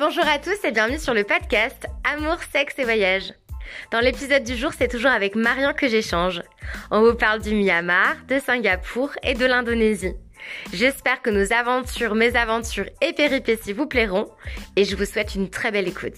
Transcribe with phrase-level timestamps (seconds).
[0.00, 3.34] Bonjour à tous et bienvenue sur le podcast Amour, sexe et voyage.
[3.92, 6.40] Dans l'épisode du jour, c'est toujours avec Marion que j'échange.
[6.90, 10.14] On vous parle du Myanmar, de Singapour et de l'Indonésie.
[10.72, 14.30] J'espère que nos aventures, mes aventures et péripéties vous plairont
[14.74, 16.16] et je vous souhaite une très belle écoute.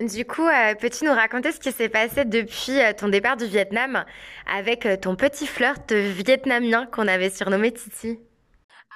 [0.00, 3.46] Du coup, euh, peux-tu nous raconter ce qui s'est passé depuis euh, ton départ du
[3.46, 4.04] Vietnam
[4.52, 8.18] avec euh, ton petit flirt vietnamien qu'on avait surnommé Titi?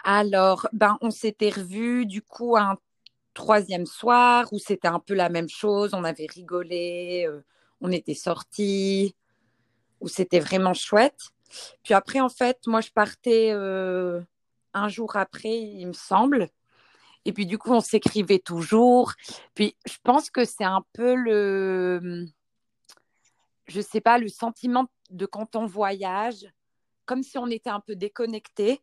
[0.04, 2.78] Alors, ben, on s'était revus du coup un
[3.34, 5.94] troisième soir où c'était un peu la même chose.
[5.94, 7.28] On avait rigolé,
[7.80, 9.14] on était sortis,
[10.00, 11.30] où c'était vraiment chouette.
[11.82, 16.48] Puis après, en fait, moi, je partais un jour après, il me semble.
[17.24, 19.12] Et puis du coup, on s'écrivait toujours.
[19.54, 22.26] Puis je pense que c'est un peu le,
[23.66, 26.46] je sais pas, le sentiment de quand on voyage,
[27.04, 28.80] comme si on était un peu déconnecté.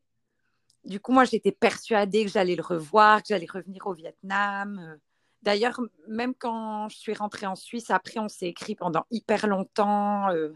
[0.85, 4.97] Du coup, moi, j'étais persuadée que j'allais le revoir, que j'allais revenir au Vietnam.
[5.41, 10.29] D'ailleurs, même quand je suis rentrée en Suisse, après, on s'est écrit pendant hyper longtemps.
[10.29, 10.53] Euh,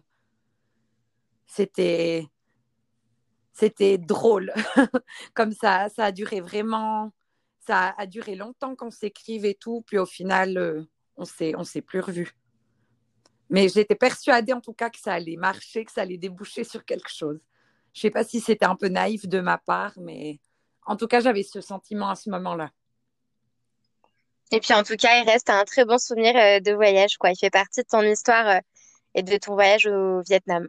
[1.48, 2.28] c'était,
[3.54, 4.54] c'était drôle.
[5.34, 7.12] Comme ça, ça a duré vraiment
[7.62, 10.84] ça a duré longtemps qu'on s'écrive et tout, puis au final, euh,
[11.16, 12.36] on s'est, on s'est plus revus.
[13.50, 16.86] Mais j'étais persuadée en tout cas que ça allait marcher, que ça allait déboucher sur
[16.86, 17.40] quelque chose.
[17.94, 20.40] Je ne sais pas si c'était un peu naïf de ma part, mais
[20.86, 22.72] en tout cas, j'avais ce sentiment à ce moment-là.
[24.52, 27.32] Et puis en tout cas, il reste un très bon souvenir euh, de voyage, quoi.
[27.32, 28.60] Il fait partie de ton histoire euh,
[29.16, 30.68] et de ton voyage au Vietnam.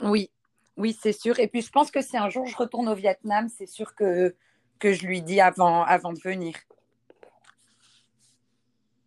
[0.00, 0.30] Oui,
[0.76, 1.38] oui, c'est sûr.
[1.38, 4.34] Et puis je pense que si un jour je retourne au Vietnam, c'est sûr que
[4.78, 6.54] que je lui dis avant, avant de venir.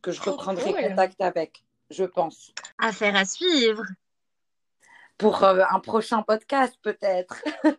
[0.02, 2.53] Que je reprendrai contact avec, je pense.
[2.79, 3.83] Affaire à suivre.
[5.17, 7.43] Pour euh, un prochain podcast, peut-être.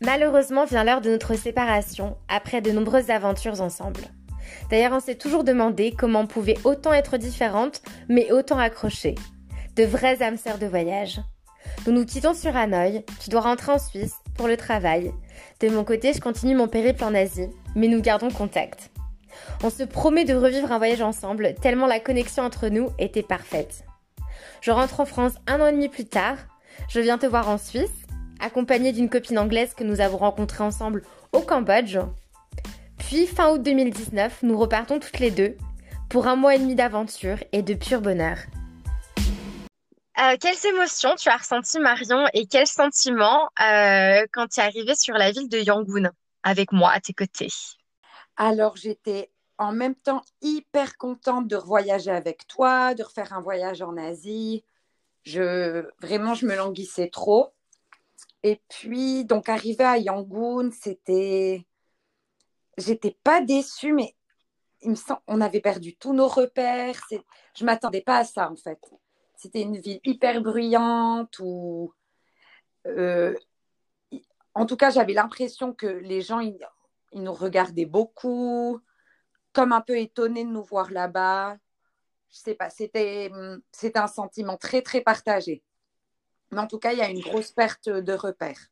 [0.00, 4.02] Malheureusement vient l'heure de notre séparation, après de nombreuses aventures ensemble.
[4.70, 9.14] D'ailleurs, on s'est toujours demandé comment on pouvait autant être différentes, mais autant accrochées.
[9.76, 11.20] De vraies âmes sœurs de voyage.
[11.86, 15.12] Nous nous quittons sur Hanoï, tu dois rentrer en Suisse pour le travail.
[15.60, 18.90] De mon côté, je continue mon périple en Asie, mais nous gardons contact.
[19.62, 23.84] On se promet de revivre un voyage ensemble, tellement la connexion entre nous était parfaite.
[24.60, 26.36] Je rentre en France un an et demi plus tard,
[26.88, 28.06] je viens te voir en Suisse,
[28.40, 31.02] accompagnée d'une copine anglaise que nous avons rencontrée ensemble
[31.32, 31.98] au Cambodge.
[32.98, 35.56] Puis fin août 2019, nous repartons toutes les deux
[36.08, 38.38] pour un mois et demi d'aventure et de pur bonheur.
[40.18, 44.94] Euh, quelles émotions tu as ressenties, Marion, et quels sentiments euh, quand tu es arrivée
[44.94, 46.10] sur la ville de Yangon
[46.42, 47.52] avec moi à tes côtés?
[48.36, 53.82] Alors, j'étais en même temps hyper contente de revoyager avec toi, de refaire un voyage
[53.82, 54.64] en Asie.
[55.24, 57.52] Je, vraiment, je me languissais trop.
[58.42, 61.66] Et puis, donc, arrivé à Yangon, c'était.
[62.78, 64.14] J'étais pas déçue, mais
[64.82, 67.00] il me semble, on avait perdu tous nos repères.
[67.56, 68.78] Je m'attendais pas à ça, en fait
[69.36, 71.92] c'était une ville hyper bruyante ou
[72.86, 73.34] euh,
[74.54, 76.40] en tout cas j'avais l'impression que les gens
[77.16, 78.80] ils, nous regardaient beaucoup
[79.52, 81.56] comme un peu étonnés de nous voir là-bas.
[82.30, 83.30] Je sais pas c'était
[83.94, 85.62] un sentiment très très partagé.
[86.52, 88.68] Mais en tout cas il y a une grosse perte de repères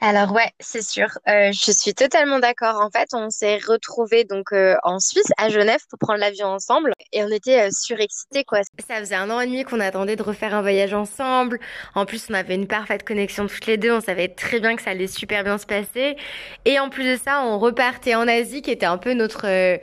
[0.00, 1.08] alors ouais, c'est sûr.
[1.28, 2.80] Euh, je suis totalement d'accord.
[2.80, 6.92] En fait, on s'est retrouvés donc euh, en Suisse, à Genève, pour prendre l'avion ensemble,
[7.12, 8.60] et on était euh, surexcités quoi.
[8.88, 11.60] Ça faisait un an et demi qu'on attendait de refaire un voyage ensemble.
[11.94, 13.92] En plus, on avait une parfaite connexion toutes les deux.
[13.92, 16.16] On savait très bien que ça allait super bien se passer.
[16.64, 19.76] Et en plus de ça, on repartait en Asie, qui était un peu notre euh,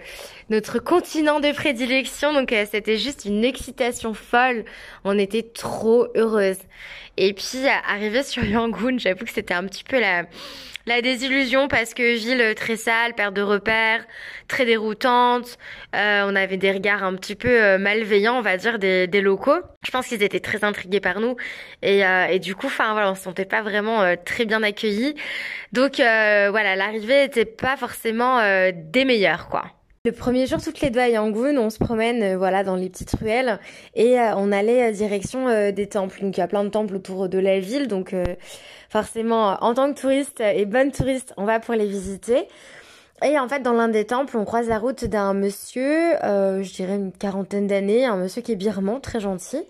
[0.50, 2.34] notre continent de prédilection.
[2.34, 4.66] Donc c'était juste une excitation folle.
[5.04, 6.60] On était trop heureuses.
[7.18, 10.26] Et puis, arrivé sur Yangon, j'avoue que c'était un petit peu la,
[10.86, 14.06] la désillusion parce que ville très sale, perte de repères,
[14.48, 15.58] très déroutante.
[15.96, 19.22] Euh, on avait des regards un petit peu euh, malveillants, on va dire, des, des
[19.22, 19.60] locaux.
[19.84, 21.36] Je pense qu'ils étaient très intrigués par nous
[21.82, 24.62] et, euh, et du coup, enfin voilà, on se sentait pas vraiment euh, très bien
[24.62, 25.16] accueillis.
[25.72, 28.40] Donc euh, voilà, l'arrivée était pas forcément
[28.74, 29.77] des meilleures, quoi.
[30.08, 32.90] Le premier jour, toutes les deux à Yangon, on se promène euh, voilà dans les
[32.90, 33.60] petites ruelles
[33.94, 36.22] et euh, on allait direction euh, des temples.
[36.22, 38.16] Donc il y a plein de temples autour de la ville, donc
[38.90, 42.48] forcément en tant que touriste et bonne touriste, on va pour les visiter.
[43.22, 46.96] Et en fait, dans l'un des temples, on croise la route d'un monsieur, je dirais
[46.96, 49.66] une quarantaine d'années, un monsieur qui est birman, très gentil,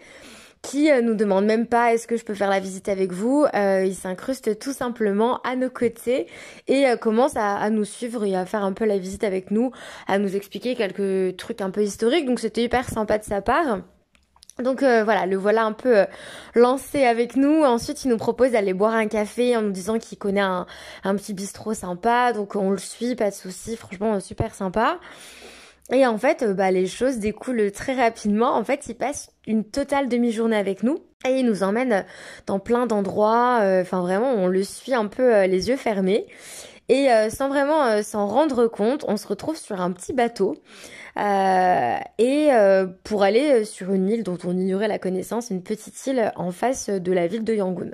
[0.68, 3.46] qui euh, nous demande même pas est-ce que je peux faire la visite avec vous.
[3.56, 6.28] Euh, il s'incruste tout simplement à nos côtés
[6.68, 9.72] et euh, commence à, nous suivre et à faire un peu la visite avec nous,
[10.08, 12.25] à nous expliquer quelques trucs un peu historiques.
[12.25, 13.80] Donc c'était hyper sympa de sa part.
[14.62, 16.06] Donc euh, voilà, le voilà un peu
[16.54, 17.64] lancé avec nous.
[17.64, 20.66] Ensuite, il nous propose d'aller boire un café en nous disant qu'il connaît un,
[21.06, 22.34] un, petit bistrot sympa.
[22.34, 23.78] Donc on le suit, pas de souci.
[23.78, 25.00] Franchement, super sympa.
[25.92, 28.56] Et en fait, bah, les choses découlent très rapidement.
[28.56, 32.06] En fait, il passe une totale demi-journée avec nous et il nous emmène
[32.45, 33.60] dans plein d'endroits.
[33.81, 36.28] Enfin, vraiment, on le suit un peu les yeux fermés.
[36.89, 40.57] Et sans vraiment s'en rendre compte, on se retrouve sur un petit bateau
[41.18, 46.06] euh, et euh, pour aller sur une île dont on ignorait la connaissance, une petite
[46.06, 47.92] île en face de la ville de Yangon.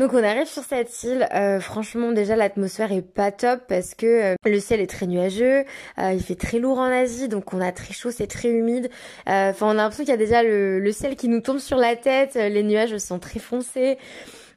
[0.00, 4.34] Donc on arrive sur cette île, euh, franchement déjà l'atmosphère est pas top parce que
[4.46, 5.64] le ciel est très nuageux,
[5.98, 8.88] il fait très lourd en Asie, donc on a très chaud, c'est très humide.
[9.26, 11.76] Enfin on a l'impression qu'il y a déjà le, le, ciel qui nous tombe sur
[11.76, 13.98] la tête, les nuages sont très foncés.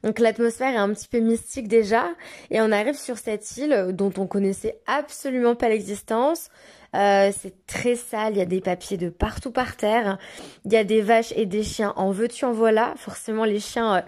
[0.02, 2.08] Donc l'atmosphère est un petit peu mystique déjà.
[2.50, 6.48] Et on arrive sur cette île dont on connaissait absolument pas l'existence.
[6.94, 10.18] Euh, c'est très sale, il y a des papiers de partout par terre.
[10.64, 12.94] Il y a des vaches et des chiens en veux-tu en voilà.
[12.96, 14.04] Forcément les chiens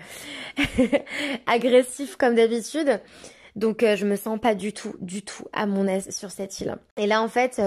[0.58, 0.86] euh,
[1.46, 3.00] agressifs comme d'habitude.
[3.56, 6.60] Donc euh, je me sens pas du tout, du tout à mon aise sur cette
[6.60, 6.76] île.
[6.96, 7.60] Et là en fait,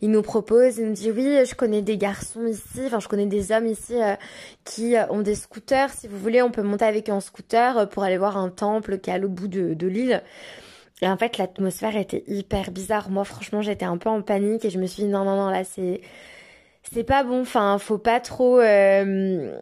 [0.00, 3.26] il nous propose, il nous dit oui, je connais des garçons ici, enfin je connais
[3.26, 3.94] des hommes ici
[4.64, 5.90] qui ont des scooters.
[5.90, 8.98] Si vous voulez, on peut monter avec eux en scooter pour aller voir un temple
[8.98, 10.22] qui est à l'autre bout de l'île.
[11.02, 13.10] Et en fait, l'atmosphère était hyper bizarre.
[13.10, 15.50] Moi, franchement, j'étais un peu en panique et je me suis dit non, non, non,
[15.50, 16.00] là, c'est
[16.92, 17.40] c'est pas bon.
[17.40, 18.60] Enfin, faut pas trop.
[18.60, 19.56] Euh...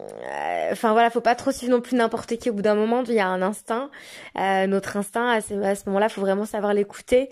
[0.72, 2.50] Enfin voilà, faut pas trop suivre non plus n'importe qui.
[2.50, 3.90] Au bout d'un moment, il y a un instinct.
[4.38, 5.54] Euh, notre instinct, à ce,
[5.86, 7.30] moment-là, faut vraiment savoir l'écouter.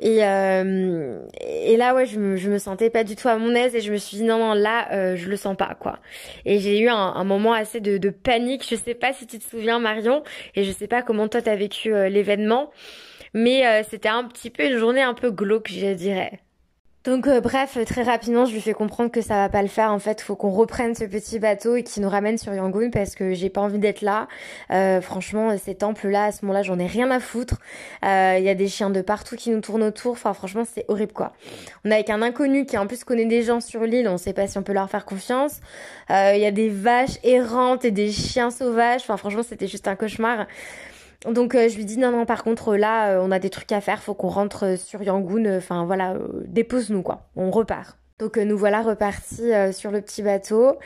[0.00, 3.52] Et, euh, et là, ouais, je me, je me sentais pas du tout à mon
[3.54, 5.98] aise et je me suis dit non, non, là, euh, je le sens pas, quoi.
[6.44, 8.64] Et j'ai eu un, un, moment assez de, de, panique.
[8.68, 10.22] Je sais pas si tu te souviens, Marion,
[10.54, 12.70] et je sais pas comment toi t'as vécu euh, l'événement.
[13.34, 16.40] Mais euh, c'était un petit peu une journée un peu glauque, je dirais.
[17.04, 19.92] Donc euh, bref, très rapidement, je lui fais comprendre que ça va pas le faire.
[19.92, 23.14] En fait, faut qu'on reprenne ce petit bateau et qu'il nous ramène sur Yangon parce
[23.14, 24.28] que j'ai pas envie d'être là.
[24.72, 27.60] Euh, franchement, ces temples-là, à ce moment-là, j'en ai rien à foutre.
[28.02, 30.12] Il y a des chiens de partout qui nous tournent autour.
[30.12, 31.32] Enfin, franchement, c'est horrible quoi.
[31.84, 34.08] On est avec un inconnu qui en plus connaît des gens sur l'île.
[34.08, 35.60] On sait pas si on peut leur faire confiance.
[36.10, 39.02] Il y a des vaches errantes et des chiens sauvages.
[39.02, 40.46] Enfin, franchement, c'était juste un cauchemar.
[41.26, 43.72] Donc euh, je lui dis non non par contre là euh, on a des trucs
[43.72, 46.14] à faire, faut qu'on rentre euh, sur Yangon, enfin voilà,
[46.46, 47.98] dépose-nous quoi, on repart.
[48.20, 50.76] Donc nous voilà repartis sur le petit bateau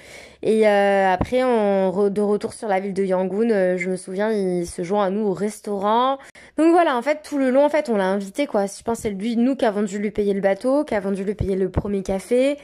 [0.42, 3.48] et après on de retour sur la ville de Yangon,
[3.78, 6.18] je me souviens il se joint à nous au restaurant.
[6.58, 8.66] Donc voilà en fait tout le long en fait on l'a invité quoi.
[8.66, 11.24] Je pense c'est lui nous qui avons dû lui payer le bateau, qui avons dû
[11.24, 12.58] lui payer le premier café,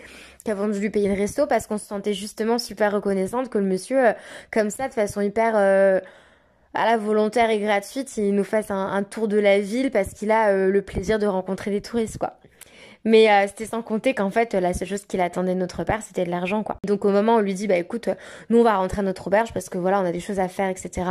[0.45, 3.57] qui avons dû lui payer le resto parce qu'on se sentait justement super reconnaissante que
[3.57, 4.13] le monsieur
[4.51, 6.03] comme ça de façon hyper
[6.75, 10.31] à la volontaire et gratuite, il nous fasse un, tour de la ville parce qu'il
[10.31, 12.39] a euh, le plaisir de rencontrer des touristes, quoi.
[13.05, 16.03] Mais euh, c'était sans compter qu'en fait, la seule chose qu'il attendait de notre part,
[16.03, 16.77] c'était de l'argent, quoi.
[16.87, 18.09] Donc au moment où on lui dit, bah écoute,
[18.51, 20.49] nous on va rentrer à notre auberge parce que voilà, on a des choses à
[20.49, 21.07] faire, etc.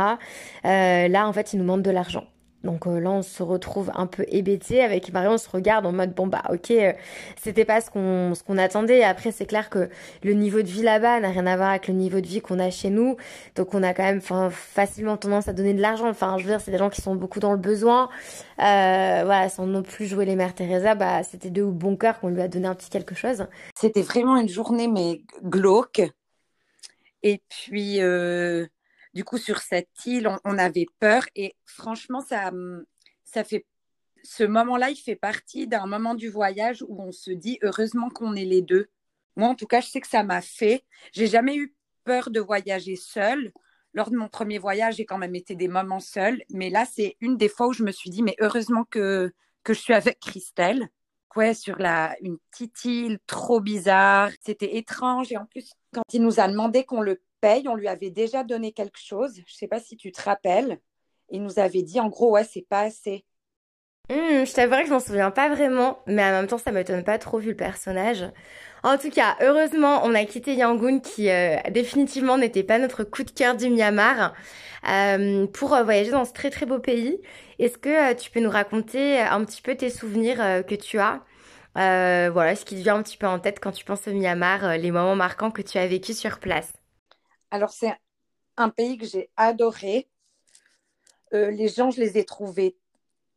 [0.64, 2.24] Euh, là, en fait, il nous demande de l'argent.
[2.64, 5.92] Donc euh, là, on se retrouve un peu hébété avec Marion, on se regarde en
[5.92, 6.92] mode bon bah ok, euh,
[7.40, 9.04] c'était pas ce qu'on ce qu'on attendait.
[9.04, 9.88] Après, c'est clair que
[10.24, 12.58] le niveau de vie là-bas n'a rien à voir avec le niveau de vie qu'on
[12.58, 13.16] a chez nous.
[13.54, 16.08] Donc on a quand même facilement tendance à donner de l'argent.
[16.08, 18.08] Enfin, je veux dire, c'est des gens qui sont beaucoup dans le besoin.
[18.58, 22.28] Euh, voilà, sans non plus jouer les mères Teresa, bah c'était de bon cœur qu'on
[22.28, 23.46] lui a donné un petit quelque chose.
[23.76, 26.02] C'était vraiment une journée mais glauque.
[27.22, 28.66] Et puis euh
[29.18, 32.52] du coup, sur cette île, on, avait peur et franchement, ça,
[33.24, 33.66] ça fait.
[34.22, 38.36] Ce moment-là, il fait partie d'un moment du voyage où on se dit heureusement qu'on
[38.36, 38.86] est les deux.
[39.34, 40.84] Moi, en tout cas, je sais que ça m'a fait.
[41.10, 43.50] J'ai jamais eu peur de voyager seule.
[43.92, 46.40] Lors de mon premier voyage, j'ai quand même été des moments seuls.
[46.50, 49.32] Mais là, c'est une des fois où je me suis dit, mais heureusement que,
[49.64, 50.90] que je suis avec Christelle.
[51.34, 54.30] Ouais, sur la, une petite île trop bizarre.
[54.46, 55.32] C'était étrange.
[55.32, 58.44] Et en plus, quand il nous a demandé qu'on le paye, on lui avait déjà
[58.44, 59.34] donné quelque chose.
[59.36, 60.78] Je ne sais pas si tu te rappelles.
[61.30, 63.24] Il nous avait dit en gros, ouais, c'est pas assez.
[64.10, 67.04] Mmh, je t'avouerais que je m'en souviens pas vraiment, mais en même temps, ça m'étonne
[67.04, 68.24] pas trop vu le personnage.
[68.82, 73.22] En tout cas, heureusement, on a quitté Yangon qui euh, définitivement n'était pas notre coup
[73.22, 74.32] de cœur du Myanmar
[74.88, 77.20] euh, pour euh, voyager dans ce très très beau pays.
[77.58, 81.20] Est-ce que tu peux nous raconter un petit peu tes souvenirs que tu as?
[81.74, 84.78] Voilà, ce qui te vient un petit peu en tête quand tu penses au Myanmar,
[84.78, 86.77] les moments marquants que tu as vécu sur place.
[87.50, 87.94] Alors, c'est
[88.56, 90.08] un pays que j'ai adoré.
[91.32, 92.76] Euh, les gens, je les ai trouvés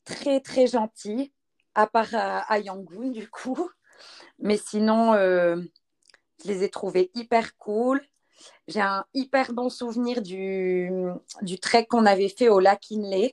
[0.05, 1.31] très, très gentils,
[1.75, 3.69] à part à, Yangon, du coup.
[4.39, 5.61] Mais sinon, euh,
[6.43, 8.01] je les ai trouvés hyper cool.
[8.67, 10.89] J'ai un hyper bon souvenir du,
[11.61, 13.31] trek qu'on avait fait au lac Inle,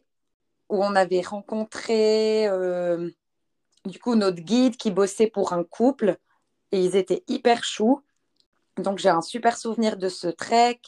[0.68, 3.10] où on avait rencontré euh,
[3.86, 6.18] du coup notre guide qui bossait pour un couple
[6.72, 8.02] et ils étaient hyper choux.
[8.78, 10.80] Donc j'ai un super souvenir de ce trek.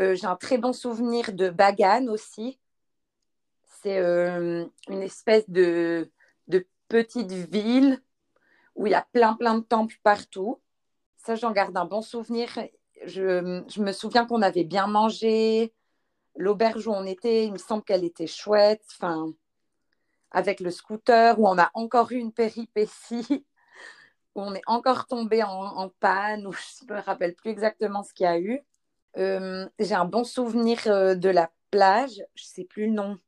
[0.00, 2.58] Euh, j'ai un très bon souvenir de Bagan aussi.
[3.82, 6.10] C'est euh, une espèce de,
[6.88, 8.02] petite ville
[8.74, 10.60] où il y a plein plein de temples partout.
[11.16, 12.48] Ça, j'en garde un bon souvenir.
[13.04, 15.72] Je, me souviens qu'on avait bien mangé.
[16.34, 18.84] L'auberge où on était, il me semble qu'elle était chouette.
[20.32, 23.46] Avec le scooter, où on a encore eu une péripétie,
[24.34, 28.12] où on est encore tombé en, panne, où je ne me rappelle plus exactement ce
[28.12, 28.60] qu'il y a eu.
[29.16, 33.18] Euh, j'ai un bon souvenir euh, de la plage, je ne sais plus le nom.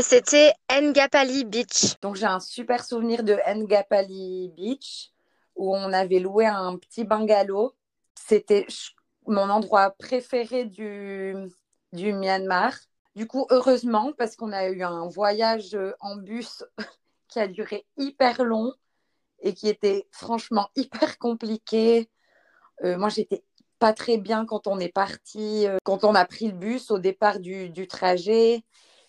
[0.00, 1.98] C'était Ngapali Beach.
[2.00, 5.10] Donc j'ai un super souvenir de Ngapali Beach,
[5.56, 7.74] où on avait loué un petit bungalow.
[8.14, 8.66] C'était
[9.26, 11.34] mon endroit préféré du,
[11.92, 12.74] du Myanmar.
[13.14, 16.64] Du coup, heureusement, parce qu'on a eu un voyage euh, en bus
[17.28, 18.72] qui a duré hyper long
[19.40, 22.08] et qui était franchement hyper compliqué.
[22.84, 23.44] Euh, moi, j'étais
[23.78, 26.98] pas très bien quand on est parti, euh, quand on a pris le bus au
[26.98, 28.64] départ du, du trajet.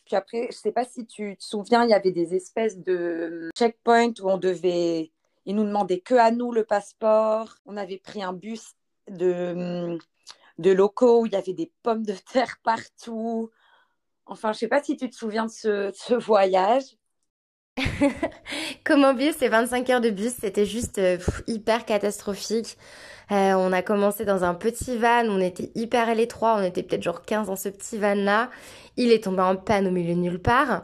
[0.06, 3.50] Puis après, je sais pas si tu te souviens, il y avait des espèces de
[3.58, 5.12] checkpoints où on devait,
[5.46, 7.56] ils nous demandaient que à nous le passeport.
[7.66, 8.74] On avait pris un bus
[9.10, 9.98] de,
[10.58, 13.52] de locaux où il y avait des pommes de terre partout.
[14.26, 16.84] Enfin, je sais pas si tu te souviens de ce, voyage.
[19.18, 22.78] bus, ces 25 heures de bus, c'était juste euh, hyper catastrophique.
[23.32, 26.84] Euh, on a commencé dans un petit van, on était hyper à l'étroit, on était
[26.84, 28.50] peut-être genre 15 dans ce petit van-là.
[28.98, 30.84] Il est tombé en panne au milieu de nulle part.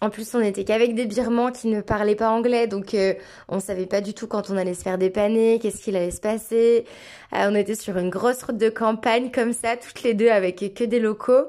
[0.00, 3.14] En plus, on était qu'avec des Birmans qui ne parlaient pas anglais, donc euh,
[3.48, 6.20] on savait pas du tout quand on allait se faire dépanner, qu'est-ce qu'il allait se
[6.20, 6.84] passer.
[7.32, 10.84] on était sur une grosse route de campagne comme ça, toutes les deux avec que
[10.84, 11.46] des locaux.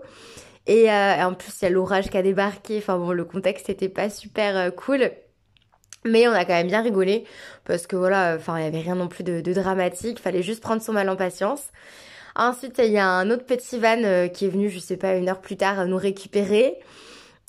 [0.67, 2.77] Et, euh, en plus, il y a l'orage qui a débarqué.
[2.77, 5.11] Enfin bon, le contexte n'était pas super euh, cool.
[6.05, 7.25] Mais on a quand même bien rigolé
[7.65, 10.61] parce que voilà, enfin il n'y avait rien non plus de, de dramatique, fallait juste
[10.61, 11.63] prendre son mal en patience.
[12.37, 15.15] Ensuite, il y a un autre petit van euh, qui est venu, je sais pas,
[15.15, 16.77] une heure plus tard nous récupérer.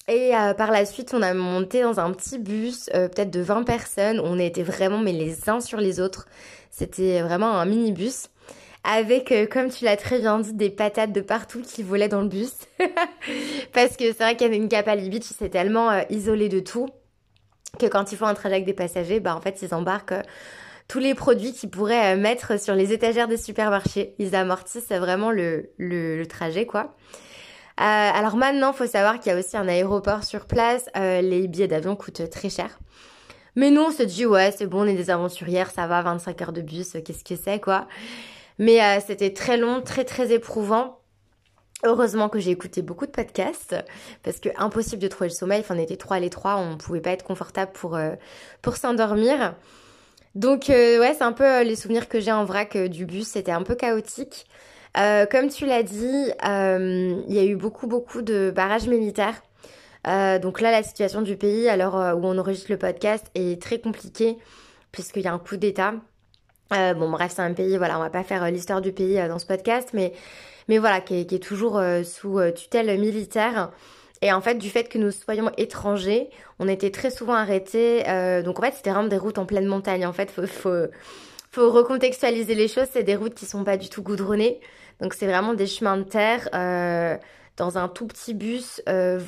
[0.08, 4.18] Et par la suite, on a monté dans un petit bus, peut-être de 20 personnes.
[4.18, 6.26] On était vraiment mais les uns sur les autres.
[6.72, 8.28] C'était vraiment un minibus
[8.84, 12.22] avec, euh, comme tu l'as très bien dit, des patates de partout qui volaient dans
[12.22, 12.52] le bus.
[13.72, 16.88] Parce que c'est vrai qu'une Capali Beach, c'est tellement euh, isolé de tout
[17.78, 20.22] que quand ils font un trajet avec des passagers, bah en fait, ils embarquent euh,
[20.88, 24.14] tous les produits qu'ils pourraient mettre sur les étagères des supermarchés.
[24.18, 26.96] Ils amortissent vraiment le, le, trajet, quoi.
[27.76, 30.86] alors maintenant, faut savoir qu'il y a aussi un aéroport sur place.
[30.96, 32.80] les billets d'avion coûtent très cher.
[33.54, 36.42] Mais nous, on se dit, ouais, c'est bon, on est des aventurières, ça va, 25
[36.42, 37.86] heures de bus, qu'est-ce que c'est, quoi.
[38.60, 40.98] Mais euh, c'était très long, très très éprouvant.
[41.82, 43.74] Heureusement que j'ai écouté beaucoup de podcasts
[44.22, 45.60] parce que impossible de trouver le sommeil.
[45.60, 48.10] Enfin, on était trois les trois, on pouvait pas être confortable pour euh,
[48.60, 49.54] pour s'endormir.
[50.34, 53.28] Donc euh, ouais, c'est un peu les souvenirs que j'ai en vrac du bus.
[53.28, 54.46] C'était un peu chaotique.
[54.94, 59.40] comme tu l'as dit, il y a eu beaucoup beaucoup de barrages militaires.
[60.04, 64.36] donc là, la situation du pays, l'heure où on enregistre le podcast, est très compliquée
[64.92, 65.94] puisqu'il y a un coup d'État.
[66.72, 69.18] Euh, bon, bref, c'est un pays, voilà, on va pas faire euh, l'histoire du pays
[69.18, 70.12] euh, dans ce podcast, mais,
[70.68, 73.70] mais voilà, qui est, toujours sous tutelle militaire.
[74.22, 78.04] Et en fait, du fait que nous soyons étrangers, on était très souvent arrêtés.
[78.44, 80.06] donc en fait, c'était vraiment des routes en pleine montagne.
[80.06, 80.86] En fait, faut, faut,
[81.50, 82.86] faut recontextualiser les choses.
[82.92, 84.60] C'est des routes qui sont pas du tout goudronnées.
[85.00, 86.48] Donc c'est vraiment des chemins de terre
[87.56, 88.82] dans un tout petit bus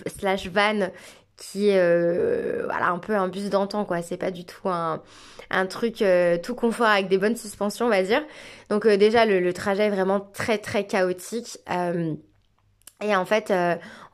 [0.07, 0.91] slash van
[1.37, 4.03] qui est euh, voilà un peu un bus d'antan quoi.
[4.03, 5.03] C'est pas du tout un,
[5.51, 8.23] un truc euh, tout confort avec des bonnes suspensions on va dire.
[8.69, 11.59] Donc euh, déjà le, trajet est vraiment très très chaotique.
[13.05, 13.53] Et en fait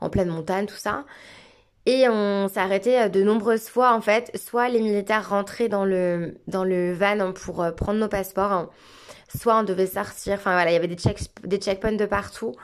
[0.01, 1.05] en pleine montagne tout ça.
[1.85, 4.31] Et on s'est arrêté de nombreuses fois en fait.
[4.35, 8.71] Soit les militaires rentraient dans le dans le van pour prendre nos passeports
[9.37, 10.35] soit on devait sortir.
[10.35, 12.55] Enfin voilà il y avait des check des checkpoints de partout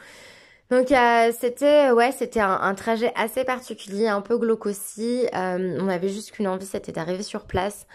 [0.72, 5.27] donc euh, c'était ouais c'était un, trajet assez particulier, un peu glauque aussi.
[5.36, 7.86] Euh, on avait juste qu'une envie, c'était d'arriver sur place.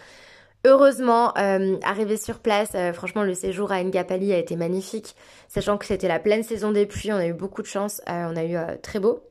[0.63, 5.15] Heureusement, euh, arrivé sur place, franchement le séjour à Ngapali a été magnifique,
[5.49, 8.35] sachant que c'était la pleine saison des pluies, on a eu beaucoup de chance, on
[8.35, 9.23] a eu très beau.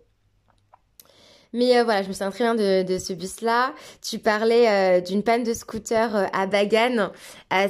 [1.52, 3.74] Mais voilà, je me souviens très bien de, de ce bus-là.
[4.02, 7.10] Tu parlais d'une panne de scooter à Bagan.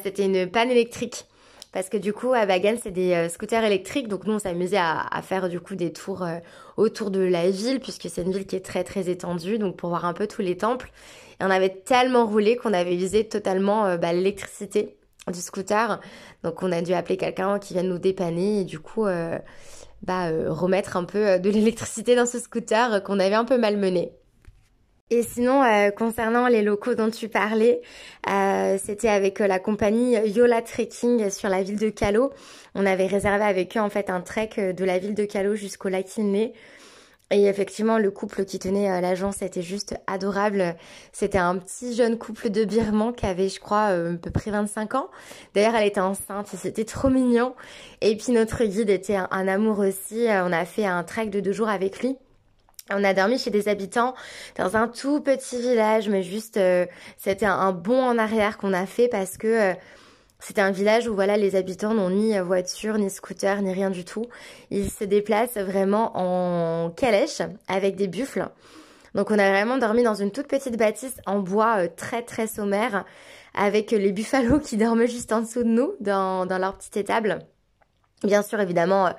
[0.02, 1.26] C'était une panne électrique
[1.72, 4.08] parce que du coup à Bagan c'est des euh, scooters électriques.
[4.08, 6.38] Donc nous on s'amusait à, à, faire du coup des tours euh,
[6.76, 9.58] autour de la ville puisque c'est une ville qui est très très étendue.
[9.58, 10.90] Donc pour voir un peu tous les temples.
[11.40, 14.96] Et on avait tellement roulé qu'on avait usé totalement euh, bah, l'électricité
[15.32, 16.00] du scooter.
[16.42, 19.04] Donc on a dû appeler quelqu'un qui vienne nous dépanner et du coup
[20.02, 24.12] bah, remettre un peu de l'électricité dans ce scooter qu'on avait un peu malmené.
[25.12, 27.81] Et sinon, euh, concernant les locaux dont tu parlais,
[28.29, 32.31] euh, c'était avec euh, la compagnie Yola Trekking sur la ville de Calo.
[32.76, 35.88] On avait réservé avec eux en fait un trek de la ville de Calo jusqu'au
[35.88, 36.52] lac Inle.
[37.33, 40.76] Et effectivement, le couple qui tenait l'agence était juste adorable.
[41.12, 44.97] C'était un petit jeune couple de Birmans qui avait, je crois, à peu près 25
[44.97, 45.11] ans.
[45.55, 47.55] D'ailleurs, elle était enceinte c'était trop mignon.
[48.00, 50.26] Et puis notre guide était un, un amour aussi.
[50.29, 52.17] On a fait un trek de deux jours avec lui.
[52.92, 54.14] On a dormi chez des habitants
[54.56, 56.87] dans un tout petit village, mais juste euh,
[57.18, 59.75] c'était un, bond en arrière qu'on a fait parce que euh,
[60.40, 64.04] c'était un village où voilà les habitants n'ont ni voiture, ni scooter, ni rien du
[64.04, 64.26] tout.
[64.70, 68.49] Ils se déplacent vraiment en calèche avec des buffles.
[69.14, 72.49] Donc on a vraiment dormi dans une toute petite bâtisse en bois euh, très très
[72.49, 73.04] sommaire
[73.54, 77.38] avec les buffalos qui dormaient juste en dessous de nous dans leur petite étable.
[78.22, 79.10] Bien sûr, évidemment, euh,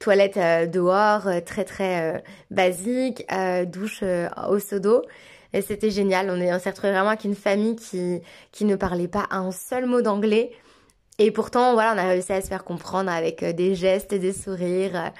[0.00, 3.24] toilette euh, dehors, euh, très très basique,
[3.66, 4.02] douche
[4.48, 5.02] au seau.
[5.52, 6.28] Et c'était génial.
[6.30, 8.20] On, s'est retrouvé vraiment avec une famille qui,
[8.52, 10.50] qui ne parlait pas un seul mot d'anglais.
[11.18, 14.32] Et pourtant, voilà, on a réussi à se faire comprendre avec des gestes et des
[14.32, 15.12] sourires.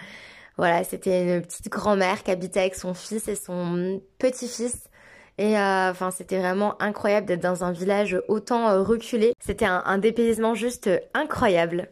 [0.57, 4.89] Voilà, c'était une petite grand-mère qui habitait avec son fils et son petit-fils.
[5.39, 9.33] Et enfin, c'était vraiment incroyable d'être dans un village autant reculé.
[9.41, 11.89] C'était un dépaysement juste incroyable.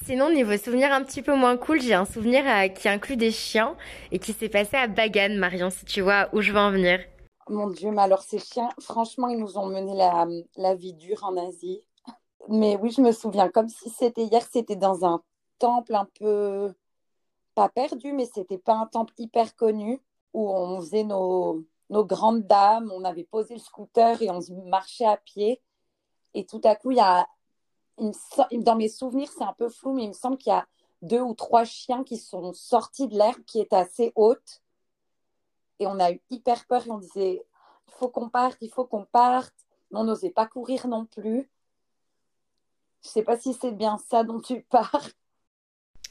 [0.00, 3.30] Sinon, niveau souvenir un petit peu moins cool, j'ai un souvenir euh, qui inclut des
[3.30, 3.76] chiens
[4.10, 7.00] et qui s'est passé à Bagan, Marion, si tu vois où je veux en venir.
[7.48, 11.36] Mon Dieu, mais alors ces chiens, franchement, ils nous ont mené la, vie dure en
[11.36, 11.82] Asie.
[12.48, 15.22] Mais oui, je me souviens, comme si c'était hier, c'était dans un
[15.58, 16.72] temple un peu,
[17.54, 20.00] pas perdu, mais c'était pas un temple hyper connu,
[20.32, 25.04] où on faisait nos, nos grandes dames, on avait posé le scooter et on marchait
[25.04, 25.60] à pied.
[26.34, 27.26] Et tout à coup, il y a
[27.98, 30.66] dans mes souvenirs, c'est un peu flou, mais il me semble qu'il y a
[31.02, 34.62] deux ou trois chiens qui sont sortis de l'herbe qui est assez haute.
[35.78, 37.44] Et on a eu hyper peur et on disait
[37.88, 39.54] il faut qu'on parte, il faut qu'on parte.
[39.90, 41.50] Mais on n'osait pas courir non plus.
[43.02, 45.02] Je ne sais pas si c'est bien ça dont tu parles.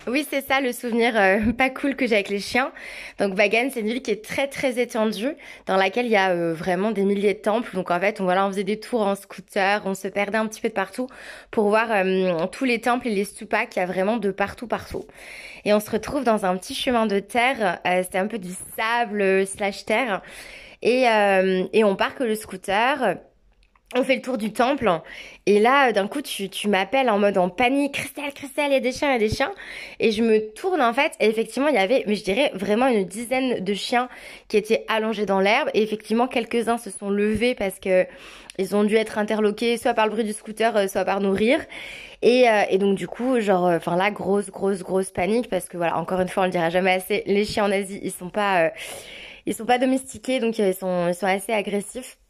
[0.08, 2.72] Oui, c'est ça le souvenir euh, pas cool que j'ai avec les chiens.
[3.20, 5.36] Donc Vagan, c'est une ville qui est très très étendue,
[5.67, 7.75] dans laquelle il y a euh, vraiment des milliers de temples.
[7.75, 10.47] Donc en fait, on voilà, on faisait des tours en scooter, on se perdait un
[10.47, 11.06] petit peu de partout
[11.52, 14.65] pour voir euh, tous les temples et les stupas qu'il y a vraiment de partout
[14.65, 15.06] partout.
[15.65, 17.80] Et on se retrouve dans un petit chemin de terre.
[17.86, 20.23] C'était un peu du sable slash terre.
[20.82, 21.04] Et,
[21.73, 23.17] et on parque le scooter
[23.95, 24.89] on fait le tour du temple
[25.45, 28.77] et là d'un coup tu, tu m'appelles en mode en panique Christelle Christelle il y
[28.77, 29.51] a des chiens il y a des chiens.
[29.99, 32.88] Et je me tourne en fait et effectivement il y avait mais je dirais vraiment
[32.88, 34.10] une dizaine de chiens
[34.47, 35.69] qui étaient allongés dans l'herbe.
[35.73, 38.06] Et effectivement quelques-uns se sont levés parce que
[38.58, 41.32] ils ont dû être interloqués soit par le bruit du scooter euh, soit par nos
[41.32, 41.65] rires.
[42.21, 45.67] Et, euh, et donc du coup genre euh, enfin là grosse grosse grosse panique parce
[45.67, 48.12] que voilà encore une fois on le dira jamais assez les chiens en Asie ils
[48.12, 48.71] sont pas
[49.47, 52.20] ils sont pas domestiqués donc ils sont ils sont assez agressifs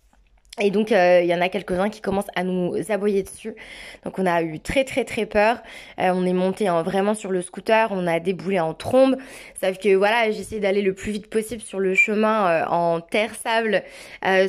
[0.60, 3.56] et donc, euh, il y en a quelques-uns qui commencent à nous aboyer dessus.
[4.04, 5.58] Donc, on a eu très, très, très peur.
[5.98, 7.88] Euh, on est monté vraiment sur le scooter.
[7.92, 9.16] On a déboulé en trombe.
[9.62, 13.84] Sauf que, voilà, j'essaie d'aller le plus vite possible sur le chemin euh, en terre-sable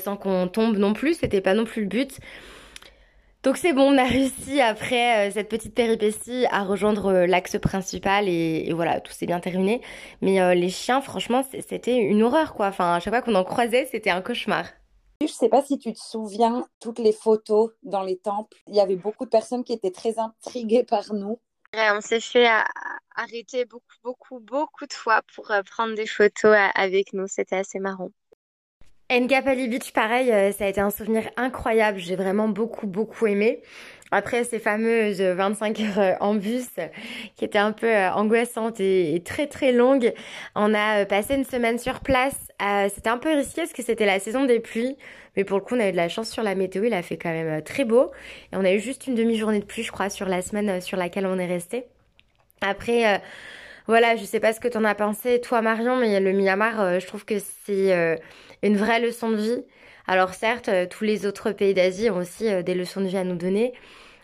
[0.05, 1.15] sans qu'on tombe non plus.
[1.15, 2.19] C'était pas non plus le but.
[3.45, 8.67] Donc c'est bon, on a réussi après cette petite péripétie à rejoindre l'axe principal et,
[8.69, 9.81] et, voilà, tout s'est bien terminé.
[10.21, 12.69] Mais les chiens, franchement, c'était une horreur quoi.
[12.69, 14.67] Enfin, à chaque fois qu'on en croisait, c'était un cauchemar.
[15.27, 18.75] Je ne sais pas si tu te souviens, toutes les photos dans les temples, il
[18.75, 21.39] y avait beaucoup de personnes qui étaient très intriguées par nous.
[21.75, 22.63] on s'est fait euh,
[23.15, 27.27] arrêter beaucoup, beaucoup, beaucoup de fois pour euh, prendre des photos euh, avec nous.
[27.29, 28.11] C'était assez marrant.
[29.11, 31.99] Ngapali Beach, pareil, ça a été un souvenir incroyable.
[31.99, 33.63] J'ai vraiment beaucoup, beaucoup aimé.
[34.15, 36.69] Après ces fameuses 25 heures euh, en bus
[37.35, 40.13] qui étaient un peu euh, angoissantes et, très très longues,
[40.55, 42.37] on a euh, passé une semaine sur place.
[42.95, 44.99] c'était un peu risqué parce que c'était la saison des pluies.
[45.35, 46.85] Mais pour le coup, on a eu de la chance sur la météo.
[46.85, 48.11] Il a fait quand même très beau.
[48.53, 50.99] Et on a eu juste une demi-journée de pluie, je crois, sur la semaine sur
[50.99, 51.87] laquelle on est resté.
[52.61, 53.23] Après,
[53.87, 57.07] voilà, je sais pas ce que t'en as pensé, toi Marion, mais le Myanmar, je
[57.07, 58.19] trouve que c'est
[58.63, 59.65] une vraie leçon de vie.
[60.07, 63.37] Alors certes, tous les autres pays d'Asie ont aussi des leçons de vie à nous
[63.37, 63.73] donner.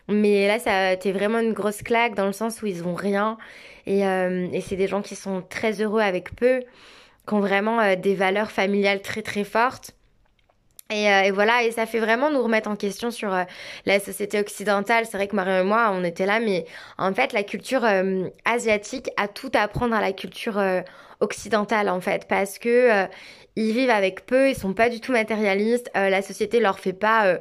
[0.09, 3.37] Mais là, ça été vraiment une grosse claque dans le sens où ils ont rien.
[3.85, 6.61] Et, euh, et c'est des gens qui sont très heureux avec peu,
[7.27, 9.91] qui ont vraiment euh, des valeurs familiales très très fortes.
[10.91, 13.29] Et, euh, et, voilà, et ça fait vraiment nous remettre en question sur
[13.85, 15.05] la société occidentale.
[15.05, 16.65] C'est vrai que Marion et moi, on était là, mais
[16.97, 17.85] en fait, la culture
[18.45, 20.59] asiatique a tout à apprendre à la culture
[21.19, 23.05] occidentale, en fait, parce que
[23.55, 25.91] ils vivent avec peu, ils sont pas du tout matérialistes.
[25.93, 27.37] la société leur fait pas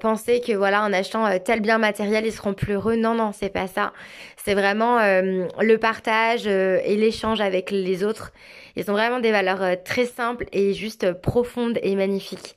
[0.00, 2.96] penser que voilà, en achetant tel bien matériel, ils seront plus heureux.
[2.96, 3.92] Non, non, c'est pas ça.
[4.36, 8.32] C'est vraiment le partage et l'échange avec les autres.
[8.76, 12.56] Ils ont vraiment des valeurs très simples et juste profondes et magnifiques.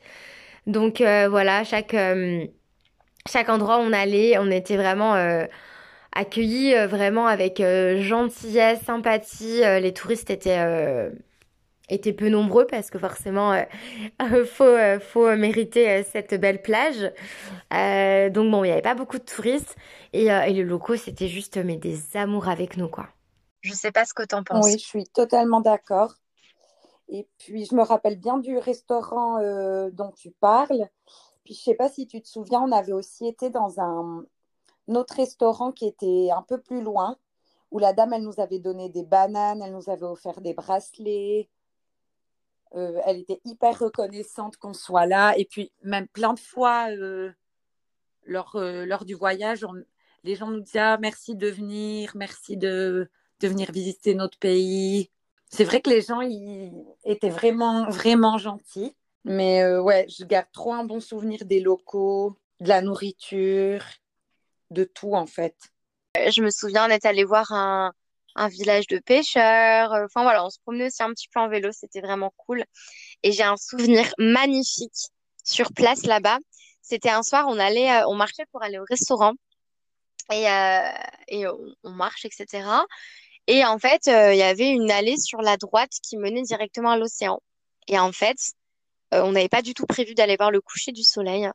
[0.66, 1.96] Donc voilà, chaque
[3.30, 5.16] chaque endroit où on allait, on était vraiment
[6.14, 7.64] accueillis vraiment avec
[8.00, 9.62] gentillesse, sympathie.
[9.82, 11.10] les touristes étaient
[11.90, 13.64] étaient peu nombreux parce que forcément euh,
[14.46, 17.02] faut euh, faut mériter euh, cette belle plage.
[17.72, 19.76] Donc bon il n'y avait pas beaucoup de touristes
[20.14, 23.08] et, et les locaux c'était juste mais des amours avec nous quoi.
[23.62, 24.66] Je sais pas ce que tu en penses.
[24.66, 26.14] Oui je suis totalement d'accord.
[27.10, 29.40] Et puis je me rappelle bien du restaurant
[29.92, 30.88] dont tu parles.
[31.46, 34.26] Puis je sais pas si tu te souviens on avait aussi été dans un,
[34.90, 37.18] un autre restaurant qui était un peu plus loin
[37.72, 41.50] où la dame elle nous avait donné des bananes elle nous avait offert des bracelets
[42.76, 45.38] euh, elle était hyper reconnaissante qu'on soit là.
[45.38, 47.32] Et puis, même plein de fois, euh,
[48.26, 49.66] lors, euh, lors, du voyage,
[50.24, 55.10] les gens nous disaient ah, merci de venir, merci de, de venir visiter notre pays.
[55.50, 56.74] C'est vrai que les gens ils
[57.06, 58.96] étaient vraiment, vraiment gentils.
[59.24, 63.84] Mais ouais, je garde trop un bon souvenir des locaux, de la nourriture,
[64.72, 65.56] de tout en fait.
[66.16, 67.92] Je me souviens, on est allé voir un,
[68.38, 69.94] un village de pêcheurs.
[69.94, 72.64] Euh, enfin voilà, on se promenait aussi un petit peu en vélo, c'était vraiment cool.
[73.24, 75.12] Et j'ai un souvenir magnifique
[75.44, 76.38] sur place là-bas.
[76.82, 79.34] C'était un soir, on allait, euh, on marchait pour aller au restaurant
[80.32, 80.92] et, euh,
[81.28, 82.68] et on, marche, etc.
[83.48, 86.98] Et en fait, il y avait une allée sur la droite qui menait directement à
[86.98, 87.40] l'océan.
[87.88, 88.38] Et en fait,
[89.12, 91.50] on n'avait pas du tout prévu d'aller voir le coucher du soleil.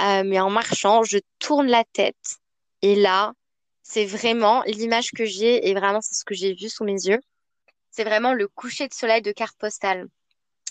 [0.00, 2.38] mais en marchant, je tourne la tête
[2.80, 3.34] et là,
[3.88, 7.20] c'est vraiment l'image que j'ai et vraiment c'est ce que j'ai vu sous mes yeux.
[7.90, 10.08] C'est vraiment le coucher de soleil de carte postale.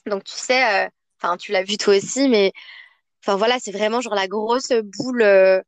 [0.06, 0.90] Donc tu sais, euh,
[1.22, 2.52] enfin tu l'as vu toi aussi, mais
[3.24, 5.62] enfin voilà, c'est vraiment genre la grosse boule euh,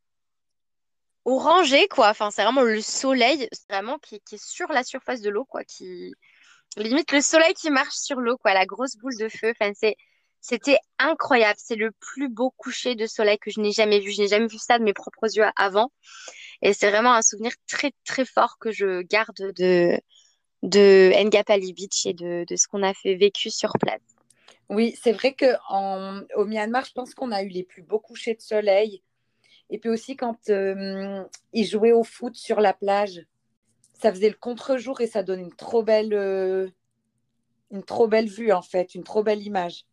[1.24, 2.10] orangée quoi.
[2.10, 5.64] Enfin c'est vraiment le soleil, vraiment qui, qui, est sur la surface de l'eau quoi,
[5.64, 6.14] qui
[6.76, 9.54] limite le soleil qui marche sur l'eau quoi, la grosse boule de feu.
[9.60, 9.96] Enfin c'est
[10.42, 11.60] c'était incroyable.
[11.62, 14.12] C'est le plus beau coucher de soleil que je n'ai jamais vu.
[14.12, 15.92] Je n'ai jamais vu ça de mes propres yeux avant.
[16.62, 20.00] Et c'est vraiment un souvenir très, très fort que je garde de,
[20.64, 24.02] de Ngapali Beach et de, ce qu'on a fait vécu sur place.
[24.70, 28.42] Oui, c'est vrai qu'au Myanmar, je pense qu'on a eu les plus beaux couchers de
[28.42, 29.02] soleil.
[29.70, 31.24] Et puis aussi quand euh,
[31.54, 33.26] ils jouaient au foot sur la plage,
[34.02, 36.70] ça faisait le contre-jour et ça donnait une trop belle, euh,
[37.72, 39.86] une trop belle vue en fait, une trop belle image.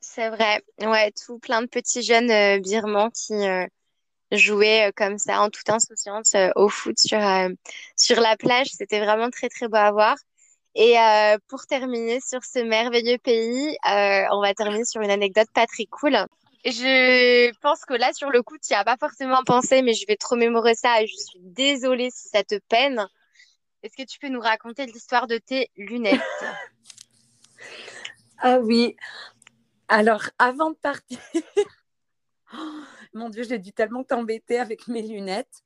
[0.00, 3.34] C'est vrai, ouais, tout plein de petits jeunes euh, birmans qui,
[4.32, 7.48] jouer euh, comme ça en toute insouciance euh, au foot sur, euh,
[7.96, 8.68] sur la plage.
[8.68, 10.16] C'était vraiment très très beau à voir.
[10.74, 10.94] Et
[11.48, 16.16] pour terminer sur ce merveilleux pays, on va terminer sur une anecdote pas très cool.
[16.64, 20.06] Je pense que là, sur le coup, tu n'y as pas forcément pensé, mais je
[20.06, 23.08] vais trop mémorer ça et je suis désolée si ça te peine.
[23.82, 26.20] Est-ce que tu peux nous raconter l'histoire de tes lunettes?
[28.38, 28.94] Ah oui.
[29.88, 31.18] Alors, avant de partir,
[33.14, 35.64] mon Dieu, j'ai dû tellement t'embêter avec mes lunettes.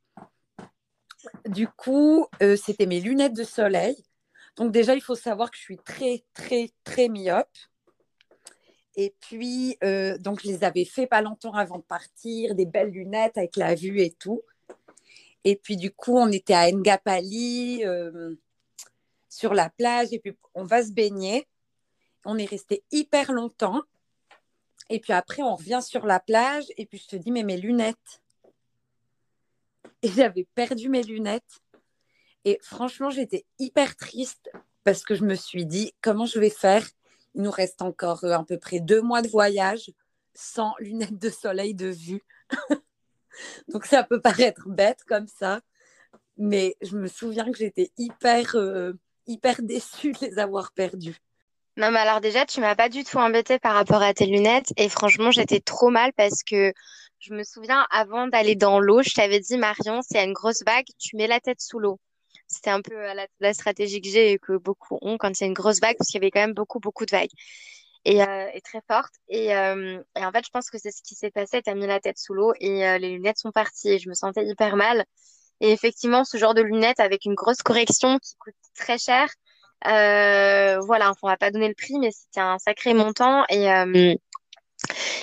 [1.46, 3.96] Du coup, euh, c'était mes lunettes de soleil.
[4.56, 7.48] Donc déjà, il faut savoir que je suis très, très, très myope.
[8.94, 12.90] Et puis, euh, donc, je les avais fait pas longtemps avant de partir, des belles
[12.90, 14.42] lunettes avec la vue et tout.
[15.42, 18.36] Et puis, du coup, on était à Ngapali, euh,
[19.28, 21.48] sur la plage, et puis on va se baigner.
[22.24, 23.82] On est resté hyper longtemps.
[24.88, 27.56] Et puis après, on revient sur la plage et puis je te dis, mais mes
[27.56, 28.22] lunettes.
[30.02, 31.60] Et j'avais perdu mes lunettes.
[32.44, 34.50] Et franchement, j'étais hyper triste
[34.84, 36.86] parce que je me suis dit, comment je vais faire?
[37.34, 39.92] Il nous reste encore euh, à peu près deux mois de voyage
[40.34, 42.22] sans lunettes de soleil de vue.
[43.68, 45.60] Donc ça peut paraître bête comme ça,
[46.36, 48.92] mais je me souviens que j'étais hyper, euh,
[49.26, 51.18] hyper déçue de les avoir perdues.
[51.78, 54.72] Non, alors déjà, tu m'as pas du tout embêté par rapport à tes lunettes.
[54.76, 56.72] Et franchement, j'étais trop mal parce que
[57.18, 60.34] je me souviens, avant d'aller dans l'eau, je t'avais dit, Marion, s'il y a une
[60.34, 61.98] grosse vague, tu mets la tête sous l'eau.
[62.46, 62.94] C'était un peu
[63.40, 65.96] la, stratégie que j'ai et que beaucoup ont quand il y a une grosse vague,
[65.96, 67.30] parce qu'il y avait quand même beaucoup, beaucoup de vagues.
[68.04, 69.14] Et, euh, très forte.
[69.28, 71.62] Et, euh, et, en fait, je pense que c'est ce qui s'est passé.
[71.62, 73.90] Tu as mis la tête sous l'eau et euh, les lunettes sont parties.
[73.90, 75.04] Et je me sentais hyper mal.
[75.60, 79.28] Et effectivement, ce genre de lunettes avec une grosse correction qui coûte très cher,
[79.86, 84.14] euh, voilà, on va pas donner le prix, mais c'était un sacré montant et euh,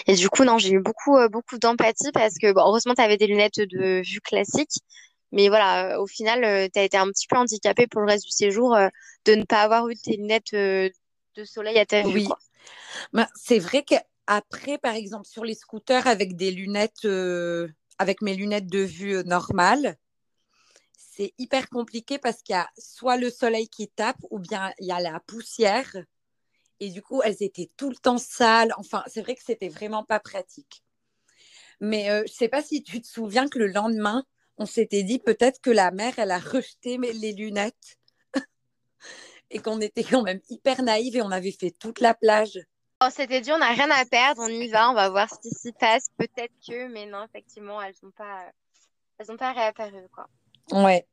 [0.08, 3.02] et du coup non, j'ai eu beaucoup euh, beaucoup d'empathie parce que bon, heureusement tu
[3.02, 4.72] avais des lunettes de vue classique,
[5.32, 8.32] mais voilà, au final tu as été un petit peu handicapé pour le reste du
[8.32, 8.78] séjour
[9.26, 10.92] de ne pas avoir eu tes lunettes de
[11.46, 12.14] soleil à ta vue.
[12.14, 12.28] Oui.
[13.14, 13.96] Bah, c'est vrai que
[14.32, 17.68] Après, par exemple, sur les scooters avec des lunettes, euh,
[17.98, 19.98] avec mes lunettes de vue normales,
[21.20, 24.88] c'est hyper compliqué parce qu'il y a soit le soleil qui tape ou bien il
[24.88, 25.94] y a la poussière.
[26.80, 28.74] Et du coup, elles étaient tout le temps sales.
[28.78, 30.82] Enfin, c'est vrai que c'était vraiment pas pratique.
[31.82, 34.24] Mais euh, je sais pas si tu te souviens que le lendemain,
[34.56, 37.98] on s'était dit peut-être que la mère, elle a rejeté les lunettes
[39.52, 42.60] et qu'on était quand même hyper naïve et on avait fait toute la plage.
[43.02, 45.40] On s'était dit, on n'a rien à perdre, on y va, on va voir ce
[45.40, 46.08] qui s'y passe.
[46.18, 48.50] Peut-être que, mais non, effectivement, elles n'ont pas,
[49.18, 50.30] elles ont pas réapparu, quoi.
[50.72, 51.08] Ouais,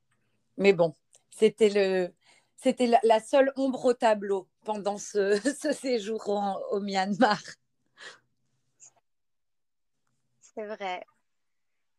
[0.56, 0.94] mais bon,
[1.30, 2.12] c'était le,
[2.56, 6.28] c'était la, seule ombre au tableau pendant ce, ce séjour
[6.70, 7.40] au Myanmar.
[10.40, 11.04] C'est vrai.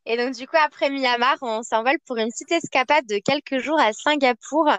[0.05, 3.79] Et donc, du coup, après Myanmar, on s'envole pour une petite escapade de quelques jours
[3.79, 4.69] à Singapour.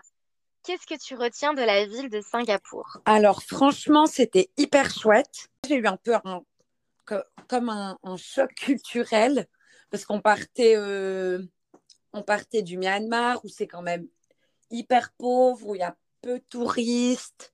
[0.64, 2.98] Qu'est-ce que tu retiens de la ville de Singapour?
[3.04, 5.48] Alors franchement, c'était hyper chouette.
[5.66, 6.14] J'ai eu un peu
[7.48, 9.46] comme un, choc culturel
[9.90, 11.42] parce qu'on partait, euh,
[12.12, 14.06] on partait du Myanmar où c'est quand même
[14.70, 17.52] hyper pauvre, où il y a peu de touristes,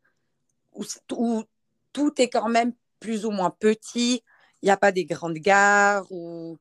[0.72, 1.44] où, où,
[1.92, 4.22] tout est quand même plus ou moins petit.
[4.62, 6.58] Il n'y a pas des grandes gares ou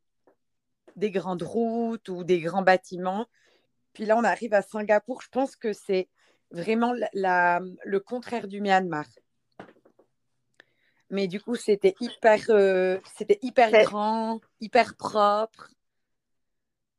[0.95, 3.27] des grandes routes ou des grands bâtiments.
[3.93, 5.21] Puis là, on arrive à Singapour.
[5.21, 6.07] Je pense que c'est
[6.51, 9.05] vraiment la, le contraire du Myanmar.
[11.09, 15.69] Mais du coup, c'était hyper, euh, c'était hyper grand, hyper propre.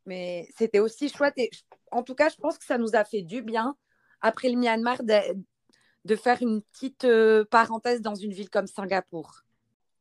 [0.07, 1.35] Mais c'était aussi chouette.
[1.37, 1.51] Et
[1.91, 3.77] en tout cas, je pense que ça nous a fait du bien,
[4.21, 9.43] après le Myanmar, de, faire une petite euh, parenthèse dans une ville comme Singapour.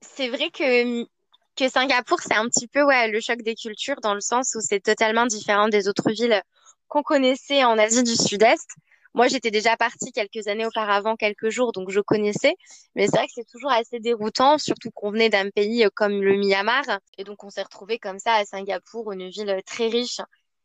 [0.01, 4.55] C'est vrai que, Singapour, c'est un petit peu le choc des cultures, dans le sens
[4.55, 6.41] où c'est totalement différent des autres villes
[6.87, 8.67] qu'on connaissait en Asie du Sud-Est.
[9.13, 12.55] Moi, j'étais déjà partie quelques années auparavant, quelques jours, donc je connaissais.
[12.95, 16.21] Mais c'est vrai que c'est toujours assez déroutant, surtout qu'on venait d'un pays euh, comme
[16.21, 16.83] le Myanmar.
[17.17, 20.19] Et donc, on s'est retrouvé comme ça à Singapour, une ville très riche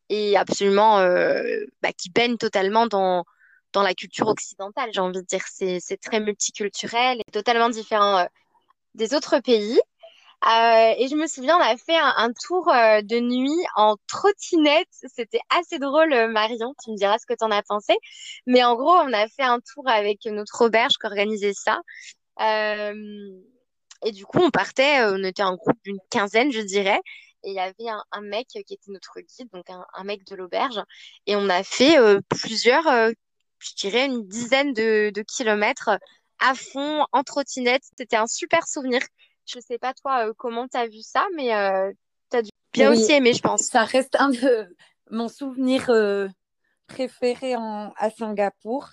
[0.08, 1.42] et absolument euh,
[1.82, 3.24] bah, qui baigne totalement dans,
[3.72, 5.44] dans la culture occidentale, j'ai envie de dire.
[5.46, 8.24] C'est très multiculturel et totalement différent euh,
[8.94, 9.78] des autres pays.
[10.46, 14.88] Euh, et je me souviens, on a fait un, tour euh, de nuit en trottinette.
[14.92, 16.74] C'était assez drôle, euh, Marion.
[16.84, 17.94] Tu me diras ce que tu en as pensé.
[18.46, 21.80] Mais en gros, on a fait un tour avec notre auberge qui organisait ça.
[22.40, 27.00] et du coup, on partait, on était un groupe d'une quinzaine, je dirais.
[27.44, 30.80] Et il y avait un, mec qui était notre guide, donc un, mec de l'auberge.
[31.26, 31.96] Et on a fait
[32.28, 35.90] plusieurs, je dirais une dizaine de kilomètres
[36.40, 37.82] à fond en trottinette.
[37.98, 39.00] C'était un super souvenir.
[39.48, 41.90] Je sais pas toi euh, comment tu as vu ça, mais euh,
[42.30, 43.62] tu as dû bien aussi aimer, je pense.
[43.62, 44.76] Ça reste un de
[45.10, 46.28] mon souvenir euh,
[46.86, 48.90] préféré en, à Singapour,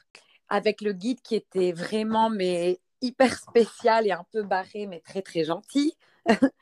[0.48, 5.22] avec le guide qui était vraiment mais hyper spécial et un peu barré, mais très
[5.22, 5.98] très gentil.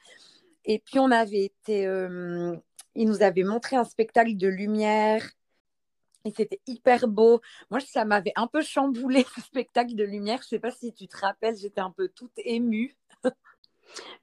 [0.66, 1.84] et puis on avait été,
[2.96, 5.24] il nous avait montré un spectacle de lumière.
[6.26, 7.42] Et c'était hyper beau.
[7.70, 10.40] Moi, ça m'avait un peu chamboulé ce spectacle de lumière.
[10.42, 12.96] Je sais pas si tu te rappelles, j'étais un peu toute émue.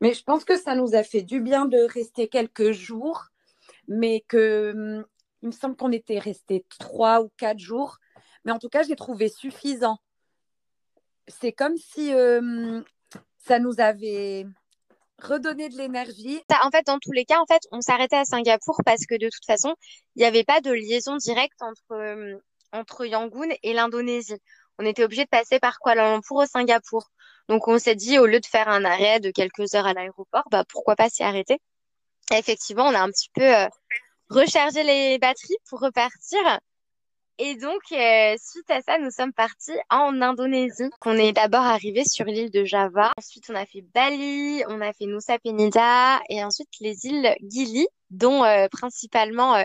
[0.01, 3.27] Mais je pense que ça nous a fait du bien de rester quelques jours,
[3.89, 5.07] mais que hum,
[5.43, 7.99] il me semble qu'on était resté trois ou quatre jours.
[8.45, 9.99] Mais en tout cas, j'ai trouvé suffisant.
[11.29, 12.85] C'est comme si hum,
[13.39, 14.47] ça nous avait
[15.19, 16.41] redonné de l'énergie.
[16.65, 19.29] En fait, dans tous les cas, en fait, on s'arrêtait à Singapour parce que de
[19.29, 19.75] toute façon,
[20.17, 22.41] il n'y avait pas de liaison directe entre, hum,
[22.73, 24.41] entre Yangon et l'Indonésie.
[24.81, 27.11] On était obligé de passer par Kuala Lumpur au Singapour.
[27.49, 30.45] Donc on s'est dit, au lieu de faire un arrêt de quelques heures à l'aéroport,
[30.51, 31.61] bah, pourquoi pas s'y arrêter?
[32.33, 33.69] Effectivement, on a un petit peu euh,
[34.31, 36.40] rechargé les batteries pour repartir.
[37.37, 40.88] Et donc, euh, suite à ça, nous sommes partis en Indonésie.
[41.05, 43.12] On est d'abord arrivé sur l'île de Java.
[43.19, 47.87] Ensuite, on a fait Bali, on a fait Nusa Penida et ensuite les îles Gili,
[48.09, 49.62] dont euh, principalement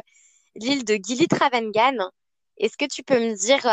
[0.55, 2.11] l'île de Gili Travangan.
[2.57, 3.63] Est-ce que tu peux me dire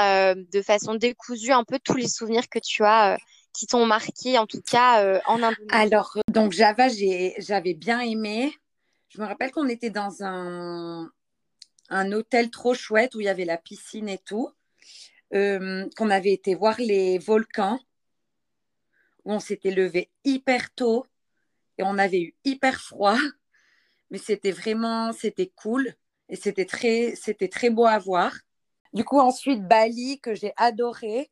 [0.53, 3.17] de façon décousue un peu tous les souvenirs que tu as
[3.53, 5.69] qui t'ont marqué, en tout cas euh, en Indonésie?
[5.71, 8.53] Alors, euh, donc Java, j'avais bien aimé.
[9.09, 11.11] Je me rappelle qu'on était dans un,
[12.13, 14.51] hôtel trop chouette où il y avait la piscine et tout,
[15.35, 17.79] euh, qu'on avait été voir les volcans,
[19.25, 21.07] où on s'était levé hyper tôt
[21.79, 23.19] et on avait eu hyper froid,
[24.11, 25.95] mais c'était vraiment, c'était cool
[26.29, 28.33] et c'était très beau à voir.
[28.93, 31.31] Du coup, ensuite, Bali, que j'ai adoré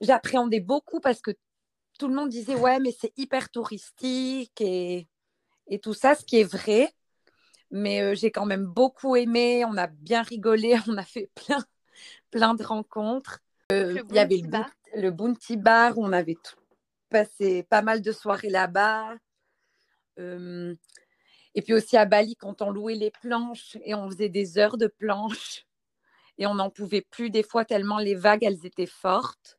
[0.00, 1.32] j'appréhendais beaucoup parce que
[1.98, 5.08] tout le monde disait ouais mais c'est hyper touristique et,
[5.66, 6.92] et tout ça, ce qui est vrai.
[7.70, 11.62] Mais euh, j'ai quand même beaucoup aimé, on a bien rigolé, on a fait plein,
[12.30, 13.40] plein de rencontres.
[13.72, 16.38] Euh, il y avait le, le, Bounty Bar, on avait
[17.10, 19.16] passé pas mal de soirées là-bas.
[21.54, 24.78] Et puis aussi à Bali, quand on louait les planches et on faisait des heures
[24.78, 25.66] de planches
[26.38, 29.58] et on n'en pouvait plus des fois tellement les vagues, elles étaient fortes.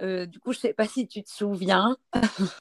[0.00, 1.96] du coup, je ne sais pas si tu te souviens.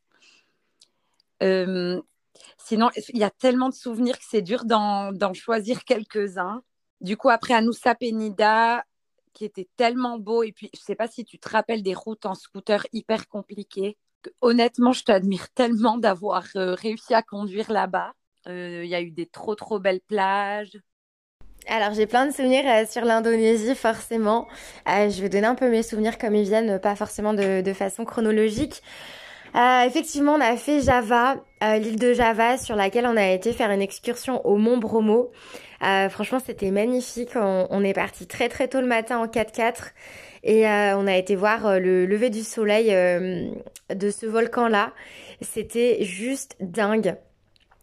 [2.58, 6.64] sinon, il y a tellement de souvenirs que c'est dur d'en choisir quelques-uns.
[7.02, 8.84] Du coup, après Anoussa Penida,
[9.34, 10.44] qui était tellement beau.
[10.44, 13.28] Et puis, je ne sais pas si tu te rappelles des routes en scooter hyper
[13.28, 13.98] compliquées.
[14.42, 18.14] Honnêtement, je t'admire tellement d'avoir euh, réussi à conduire là-bas.
[18.48, 20.78] Euh, il y a eu des trop, trop belles plages.
[21.68, 24.48] Alors j'ai plein de souvenirs euh, sur l'Indonésie forcément.
[24.88, 28.82] je vais donner un peu mes souvenirs comme ils viennent, pas forcément de, façon chronologique.
[29.54, 33.82] effectivement, on a fait Java, l'île de Java, sur laquelle on a été faire une
[33.82, 35.32] excursion au Mont Bromo.
[35.82, 37.32] Franchement, c'était magnifique.
[37.36, 39.92] On, est parti très très tôt le matin en 4x4
[40.44, 44.94] et euh, on a été voir euh, le lever du soleil de ce volcan-là.
[45.42, 47.16] C'était juste dingue.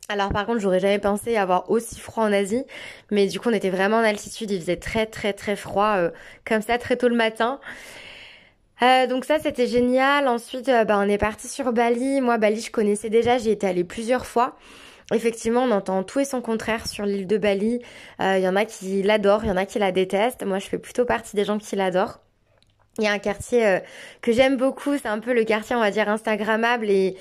[0.08, 2.64] Alors par contre, j'aurais jamais pensé avoir aussi froid en Asie,
[3.10, 4.50] mais du coup, on était vraiment en altitude.
[4.50, 5.96] Il faisait très très très froid,
[6.44, 7.60] comme ça, très tôt le matin.
[8.80, 10.28] donc ça c'était génial.
[10.28, 12.20] Ensuite, bah, on est parti sur Bali.
[12.20, 13.38] Moi, Bali, je connaissais déjà.
[13.38, 14.56] J'y étais allée plusieurs fois.
[15.14, 17.80] Effectivement, on entend tout et son contraire sur l'île de Bali.
[18.18, 20.44] Il euh, y en a qui l'adorent, il y en a qui la détestent.
[20.44, 22.20] Moi, je fais plutôt partie des gens qui l'adorent.
[22.98, 23.78] Il y a un quartier euh,
[24.22, 27.16] que j'aime beaucoup, c'est un peu le quartier, on va dire, instagrammable et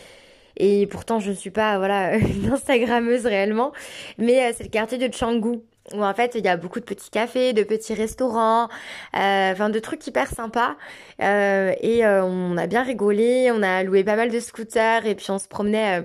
[0.58, 3.74] et pourtant je ne suis pas voilà une instagrammeuse réellement,
[4.18, 5.60] mais euh, c'est le quartier de Canggu
[5.94, 8.70] où en fait il y a beaucoup de petits cafés, de petits restaurants,
[9.14, 10.76] enfin de trucs hyper sympas.
[11.20, 15.38] et on a bien rigolé, on a loué pas mal de scooters et puis on
[15.38, 16.04] se promenait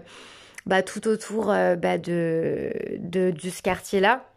[0.67, 4.30] bah, tout autour euh, bah, de, de, ce quartier-là.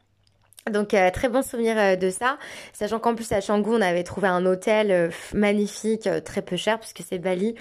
[0.72, 2.38] Donc euh, très bon souvenir euh, de ça,
[2.72, 7.02] sachant qu'en plus à Canggu on avait trouvé un hôtel magnifique, très peu cher puisque
[7.08, 7.56] c'est Bali,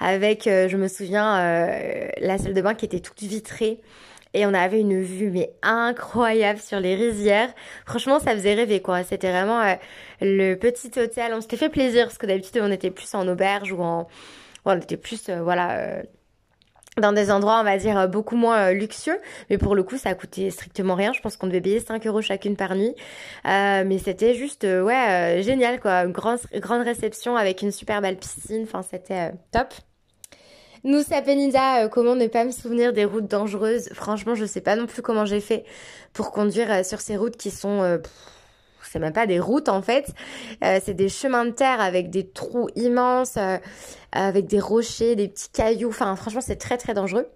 [0.00, 1.36] avec je me souviens
[2.18, 3.80] la salle de bain qui était toute vitrée.
[4.34, 7.50] Et on avait une vue mais incroyable sur les rizières.
[7.86, 9.62] Franchement ça faisait rêver quoi, c'était vraiment
[10.22, 13.72] le petit hôtel, on s'était fait plaisir parce que d'habitude on était plus en auberge
[13.72, 14.08] ou en...
[14.64, 16.02] on était plus voilà
[17.00, 19.18] dans des endroits, on va dire, euh, beaucoup moins euh, luxueux.
[19.50, 21.12] Mais pour le coup, ça a coûté strictement rien.
[21.12, 22.94] Je pense qu'on devait payer 5 euros chacune par nuit.
[23.46, 26.06] Euh, mais c'était juste, ouais, génial, quoi.
[26.06, 26.40] Grande,
[26.82, 28.62] réception avec une super belle piscine.
[28.62, 29.74] Enfin, c'était top.
[30.84, 33.88] Nous, Sapenida, comment ne pas me souvenir des routes dangereuses?
[33.92, 35.64] Franchement, je sais pas non plus comment j'ai fait
[36.12, 37.98] pour conduire sur ces routes qui sont
[38.96, 40.06] c'est même pas des routes en fait,
[40.64, 43.58] euh, c'est des chemins de terre avec des trous immenses, euh,
[44.12, 45.90] avec des rochers, des petits cailloux.
[45.90, 47.28] Enfin, franchement, c'est très très dangereux.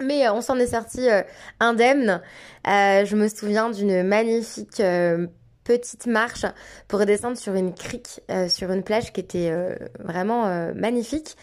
[0.00, 1.08] Mais euh, on s'en est sorti
[1.58, 2.22] indemne.
[2.64, 4.80] je me souviens d'une magnifique
[5.64, 6.46] petite marche
[6.86, 9.52] pour descendre sur une crique, sur une plage qui était
[9.98, 11.36] vraiment magnifique.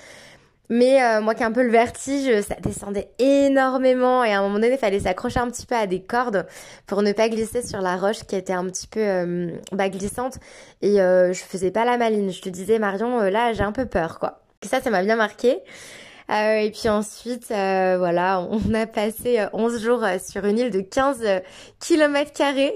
[0.70, 4.42] Mais euh, moi qui ai un peu le vertige, ça descendait énormément et à un
[4.44, 6.48] moment donné, il fallait s'accrocher un petit peu à des cordes
[6.88, 10.40] pour ne pas glisser sur la roche qui était un petit peu euh, bah, glissante.
[10.82, 12.32] Et euh, je faisais pas la maline.
[12.32, 14.40] Je te disais, Marion, là, j'ai un peu peur, quoi.
[14.62, 15.60] Ça, ça m'a bien marqué.
[16.34, 20.72] Euh, et puis ensuite, euh, voilà, on a passé 11 euh, jours sur une île
[20.72, 21.24] de 15
[21.80, 22.32] km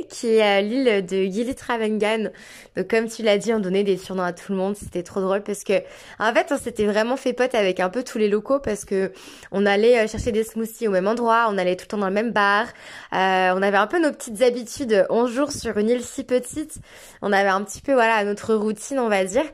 [0.10, 2.30] qui est l'île de Gili Travangan.
[2.76, 4.76] Donc comme tu l'as dit, on donnait des surnoms à tout le monde.
[4.76, 5.74] C'était trop drôle parce que
[6.20, 9.12] en fait, on s'était vraiment fait pote avec un peu tous les locaux parce que
[9.52, 12.14] on allait chercher des smoothies au même endroit, on allait tout le temps dans le
[12.14, 12.68] même bar.
[13.12, 13.16] on
[13.62, 15.08] avait un peu nos petites habitudes.
[15.10, 16.76] 11 jours sur une île si petite,
[17.24, 19.46] on avait un petit peu voilà notre routine, on va dire.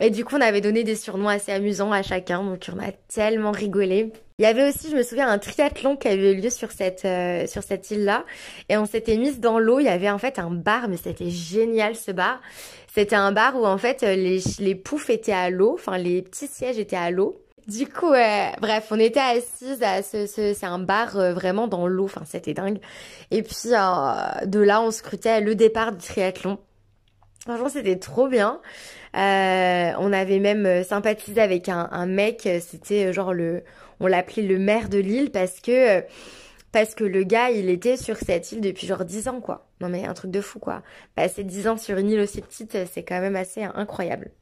[0.00, 2.92] Et du coup, on avait donné des surnoms assez amusants à chacun, donc on a
[3.08, 4.12] tellement rigolé.
[4.38, 7.04] Il y avait aussi, je me souviens, un triathlon qui avait eu lieu sur cette
[7.04, 8.24] euh, cette île-là,
[8.68, 9.78] et on s'était mise dans l'eau.
[9.78, 12.40] Il y avait en fait un bar, mais c'était génial ce bar.
[12.92, 16.48] C'était un bar où en fait les les poufs étaient à l'eau, enfin les petits
[16.48, 17.44] sièges étaient à l'eau.
[17.66, 22.04] Du coup, bref, on était assises à ce, c'est un bar euh, vraiment dans l'eau,
[22.04, 22.78] enfin c'était dingue.
[23.30, 26.58] Et puis euh, de là, on scrutait le départ du triathlon.
[27.40, 28.60] Franchement, c'était trop bien.
[29.14, 33.62] Euh, on avait même euh, sympathisé avec un, mec, euh, c'était genre le,
[34.00, 36.02] on l'appelait le maire de l'île parce que
[36.72, 39.68] parce que le gars, il était sur cette île depuis genre 10 ans, quoi.
[39.80, 40.82] Non mais un truc de fou, quoi.
[41.14, 44.32] Passer 10 ans sur une île aussi petite, c'est quand même assez incroyable.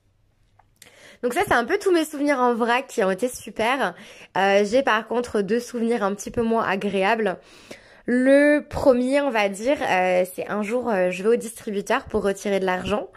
[1.23, 3.95] Donc ça, c'est un peu tous mes souvenirs en vrac qui ont été super.
[4.35, 7.39] J'ai par contre deux souvenirs un petit peu moins agréables.
[8.07, 9.77] Le premier, on va dire,
[10.35, 13.09] c'est un jour, je vais au distributeur pour retirer de l'argent.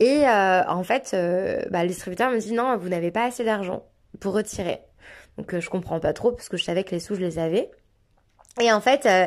[0.00, 3.44] Et euh, en fait, euh, bah, le distributeur me dit non, vous n'avez pas assez
[3.44, 3.84] d'argent
[4.20, 4.80] pour retirer.
[5.38, 7.38] Donc euh, je comprends pas trop parce que je savais que les sous je les
[7.38, 7.70] avais.
[8.60, 9.26] Et en fait, euh,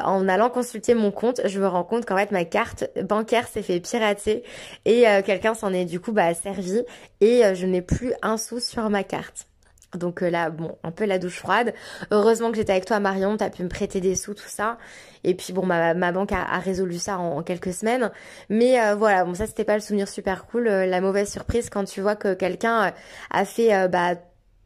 [0.00, 3.62] en allant consulter mon compte, je me rends compte qu'en fait ma carte bancaire s'est
[3.62, 4.42] fait pirater
[4.84, 6.82] et quelqu'un s'en est du coup bah, servi
[7.20, 9.46] et je n'ai plus un sou sur ma carte.
[9.94, 11.74] Donc là, bon, un peu la douche froide.
[12.10, 14.78] Heureusement que j'étais avec toi, Marion, t'as pu me prêter des sous, tout ça.
[15.24, 18.10] Et puis bon, ma, banque a, résolu ça en, quelques semaines.
[18.48, 20.64] Mais voilà, bon, ça c'était pas le souvenir super cool.
[20.64, 22.92] la mauvaise surprise quand tu vois que quelqu'un
[23.30, 24.14] a fait bah,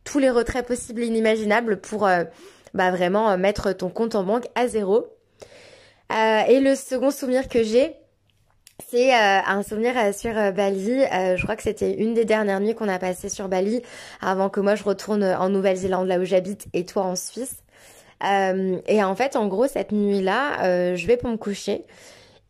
[0.05, 2.07] tous les retraits possibles et inimaginables pour
[2.75, 5.07] bah vraiment euh, mettre ton compte en banque à zéro.
[6.13, 7.97] Euh, et le second souvenir que j'ai,
[8.91, 11.01] c'est euh, un souvenir sur Bali.
[11.37, 13.83] je crois que c'était une des dernières nuits qu'on a passées sur Bali
[14.21, 17.57] avant que moi je retourne en Nouvelle-Zélande, là où j'habite, et toi en Suisse.
[18.23, 21.85] et en fait, en gros, cette nuit-là, je vais pour me coucher.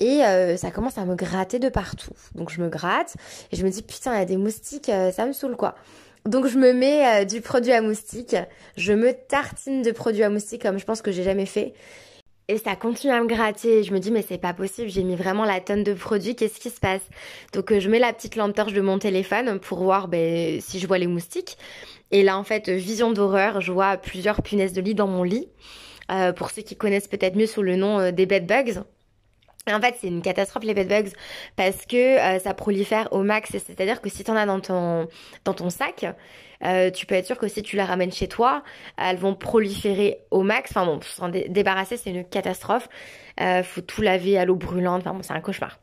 [0.01, 0.21] Et
[0.57, 2.15] ça commence à me gratter de partout.
[2.35, 3.17] Donc je me gratte
[3.53, 5.75] et je me dis putain il y a des moustiques, ça me saoule quoi.
[6.27, 8.35] Donc je me mets euh, du produit à moustique,
[8.79, 11.75] je me tartine de produit à moustique comme je pense que j'ai jamais fait.
[12.49, 13.83] Et ça continue à me gratter.
[13.83, 16.61] Je me dis mais c'est pas possible, j'ai mis vraiment la tonne de produit, qu'est-ce
[16.61, 17.03] qui se passe?
[17.55, 20.79] Donc euh, je mets la petite lampe torche de mon téléphone pour voir ben, si
[20.79, 21.57] je vois les moustiques.
[22.11, 25.49] Et là en fait, vision d'horreur, je vois plusieurs punaises de lit dans mon lit.
[26.13, 28.83] Euh, pour ceux qui connaissent peut-être mieux sous le nom des bed bugs.
[29.73, 31.11] En fait, c'est une catastrophe les bedbugs
[31.57, 33.51] parce que euh, ça prolifère au max.
[33.51, 35.09] C'est-à-dire que si tu en as dans ton,
[35.47, 36.05] dans ton sac,
[36.65, 38.63] euh, tu peux être sûr que si tu la ramènes chez toi,
[38.97, 40.71] elles vont proliférer au max.
[40.71, 42.89] Enfin bon, s'en débarrasser, c'est une catastrophe.
[43.41, 45.03] Euh, faut tout laver à l'eau brûlante.
[45.03, 45.79] Enfin bon, c'est un cauchemar.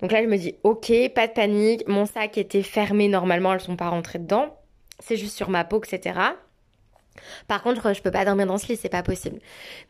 [0.00, 1.86] Donc là, je me dis, ok, pas de panique.
[1.88, 4.56] Mon sac était fermé normalement, elles sont pas rentrées dedans.
[5.00, 6.20] C'est juste sur ma peau, etc.
[7.48, 9.38] Par contre, je peux pas dormir dans ce lit, c'est pas possible.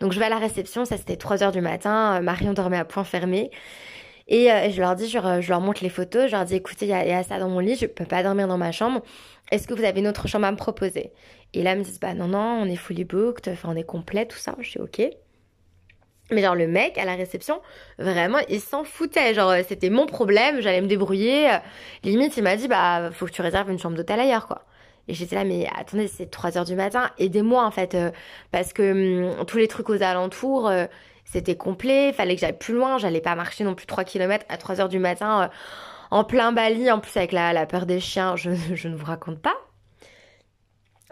[0.00, 2.78] Donc je vais à la réception, ça c'était 3 heures du matin, euh, Marion dormait
[2.78, 3.50] à point fermé.
[4.26, 5.18] Et euh, je leur dis, je,
[5.48, 7.76] leur montre les photos, je leur dis écoutez, il y, a ça dans mon lit,
[7.76, 9.02] je peux pas dormir dans ma chambre.
[9.50, 11.12] Est-ce que vous avez une autre chambre à me proposer?
[11.52, 13.84] Et là, ils me disent bah non, non, on est fully booked, enfin on est
[13.84, 14.56] complet, tout ça.
[14.60, 15.02] Je suis ok.
[16.30, 17.60] Mais genre le mec à la réception,
[17.98, 19.34] vraiment, il s'en foutait.
[19.34, 21.58] Genre c'était mon problème, j'allais me débrouiller.
[22.02, 24.64] Limite, il m'a dit bah faut que tu réserves une chambre d'hôtel ailleurs quoi.
[25.08, 28.10] Et j'étais là, mais attendez, c'est 3 heures du matin, aidez-moi en fait, euh,
[28.52, 30.86] parce que hum, tous les trucs aux alentours, euh,
[31.24, 34.56] c'était complet, fallait que j'aille plus loin, j'allais pas marcher non plus 3 km à
[34.56, 35.48] 3 heures du matin euh,
[36.10, 39.06] en plein Bali, en plus avec la, la peur des chiens, je, je, ne vous
[39.06, 39.56] raconte pas.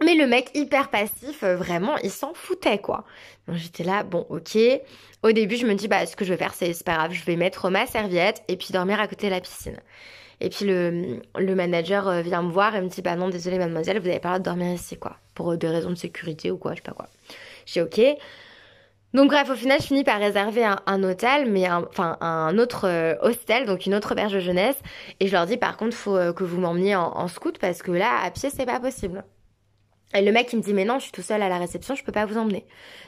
[0.05, 3.05] Mais le mec hyper passif, vraiment, il s'en foutait quoi.
[3.49, 4.59] J'étais là, bon ok.
[5.23, 7.25] Au début, je me dis, bah ce que je vais faire, c'est pas grave, je
[7.25, 9.79] vais mettre ma serviette et puis dormir à côté de la piscine.
[10.41, 13.59] Et puis le, le manager euh, vient me voir et me dit Bah non, désolé
[13.59, 15.17] mademoiselle, vous avez pas le droit de dormir ici, quoi.
[15.35, 17.09] Pour des raisons de sécurité ou quoi, je sais pas quoi.
[17.65, 18.01] J'ai ok.
[19.15, 23.15] Donc bref, au final, je finis par réserver un, hôtel, mais enfin un autre euh,
[23.21, 24.77] hostel, donc une autre auberge de jeunesse.
[25.21, 27.83] Et je leur dis par contre, faut euh, que vous m'emmeniez en, en, scout parce
[27.83, 29.25] que là, à pied, c'est pas possible.
[30.15, 31.95] Et le mec il me dit mais non je suis tout seul à la réception
[31.95, 32.67] je peux pas vous emmener.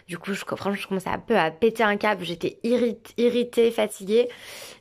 [0.09, 4.29] Du coup je franchement je commence un peu à péter un câble j'étais irritée fatiguée.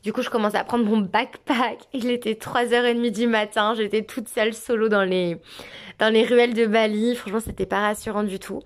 [0.03, 1.80] Du coup je commence à prendre mon backpack.
[1.93, 5.38] Il était 3h30 du matin j'étais toute seule solo dans les
[5.99, 7.15] dans les ruelles de Bali.
[7.15, 8.61] Franchement c'était pas rassurant du tout.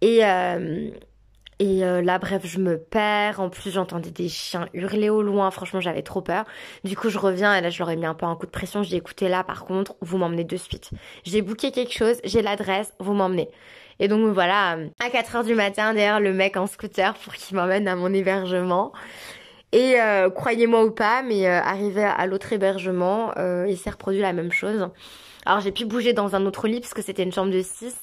[0.00, 0.90] Et euh,
[1.60, 3.40] et euh, là, bref, je me perds.
[3.40, 5.50] En plus, j'entendais des chiens hurler au loin.
[5.50, 6.44] Franchement, j'avais trop peur.
[6.82, 8.50] Du coup, je reviens et là, je leur ai mis un peu un coup de
[8.50, 8.82] pression.
[8.82, 10.90] J'ai écouté là, par contre, vous m'emmenez de suite.
[11.24, 13.48] J'ai booké quelque chose, j'ai l'adresse, vous m'emmenez.
[14.00, 17.56] Et donc, voilà, à 4 heures du matin, derrière le mec en scooter pour qu'il
[17.56, 18.92] m'emmène à mon hébergement.
[19.70, 24.32] Et euh, croyez-moi ou pas, mais euh, arrivé à l'autre hébergement, il s'est reproduit la
[24.32, 24.88] même chose.
[25.46, 27.94] Alors, j'ai pu bouger dans un autre lit parce que c'était une chambre de 6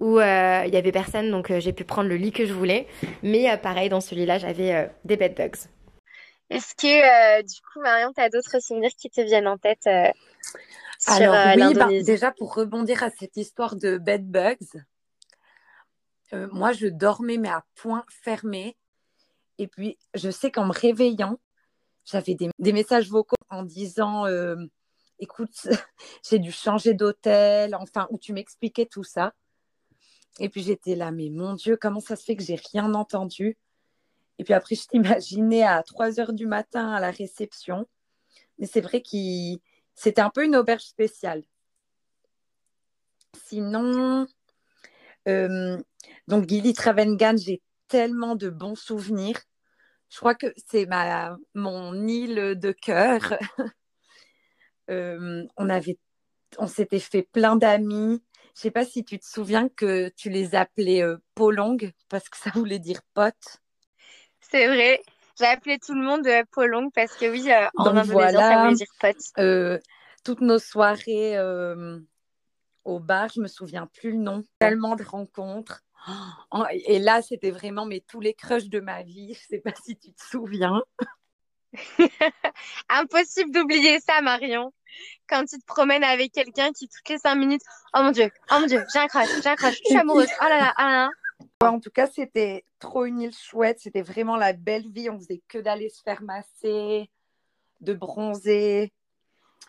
[0.00, 2.52] où euh, il y avait personne, donc euh, j'ai pu prendre le lit que je
[2.52, 2.86] voulais.
[3.22, 5.68] Mais euh, pareil, dans ce lit-là, j'avais des bed bugs.
[6.50, 9.88] Est-ce que du coup, Marion, tu as d'autres souvenirs qui te viennent en tête
[10.98, 14.56] sur Alors oui, bah, déjà pour rebondir à cette histoire de bed bugs,
[16.32, 18.76] moi je dormais mais à point fermé.
[19.58, 21.40] Et puis je sais qu'en me réveillant,
[22.04, 24.26] j'avais des, des, messages vocaux en disant
[25.18, 25.56] écoute,
[26.28, 29.32] j'ai dû changer d'hôtel, enfin, où tu m'expliquais tout ça.
[30.38, 33.56] Et puis j'étais là, mais mon Dieu, comment ça se fait que j'ai rien entendu?
[34.38, 37.86] Et puis après, je t'imaginais à 3 heures du matin à la réception.
[38.58, 39.08] Mais c'est vrai que
[39.94, 41.42] c'était un peu une auberge spéciale.
[43.46, 44.26] Sinon,
[45.28, 45.78] euh,
[46.28, 49.40] donc Gilly Travengan, j'ai tellement de bons souvenirs.
[50.08, 53.38] Je crois que c'est ma mon île de cœur.
[54.88, 55.98] Euh, on avait,
[56.58, 58.22] on s'était fait plein d'amis.
[58.56, 62.38] Je sais pas si tu te souviens que tu les appelais euh, Polong parce que
[62.38, 63.60] ça voulait dire pote.
[64.40, 65.02] C'est vrai.
[65.38, 68.74] J'ai appelé tout le monde euh, Polong parce que oui, euh, en indonésien, ça voulait
[68.74, 69.16] dire pote.
[69.38, 69.78] Euh,
[70.24, 71.38] toutes nos soirées
[72.84, 74.42] au bar, je me souviens plus le nom.
[74.58, 75.82] Tellement de rencontres.
[76.86, 79.34] Et là, c'était vraiment mais tous les crushs de ma vie.
[79.34, 80.82] Je sais pas si tu te souviens.
[82.88, 84.72] Impossible d'oublier ça, Marion.
[85.28, 87.62] Quand tu te promènes avec quelqu'un qui, toutes les cinq minutes,
[87.94, 90.28] oh mon Dieu, oh mon Dieu, j'ai un crush, j'ai un crush, je suis amoureuse,
[90.40, 91.10] oh là là, oh là là.
[91.60, 93.78] En tout cas, c'était trop une île chouette.
[93.80, 95.10] C'était vraiment la belle vie.
[95.10, 97.10] On faisait que d'aller se faire masser,
[97.80, 98.92] de bronzer.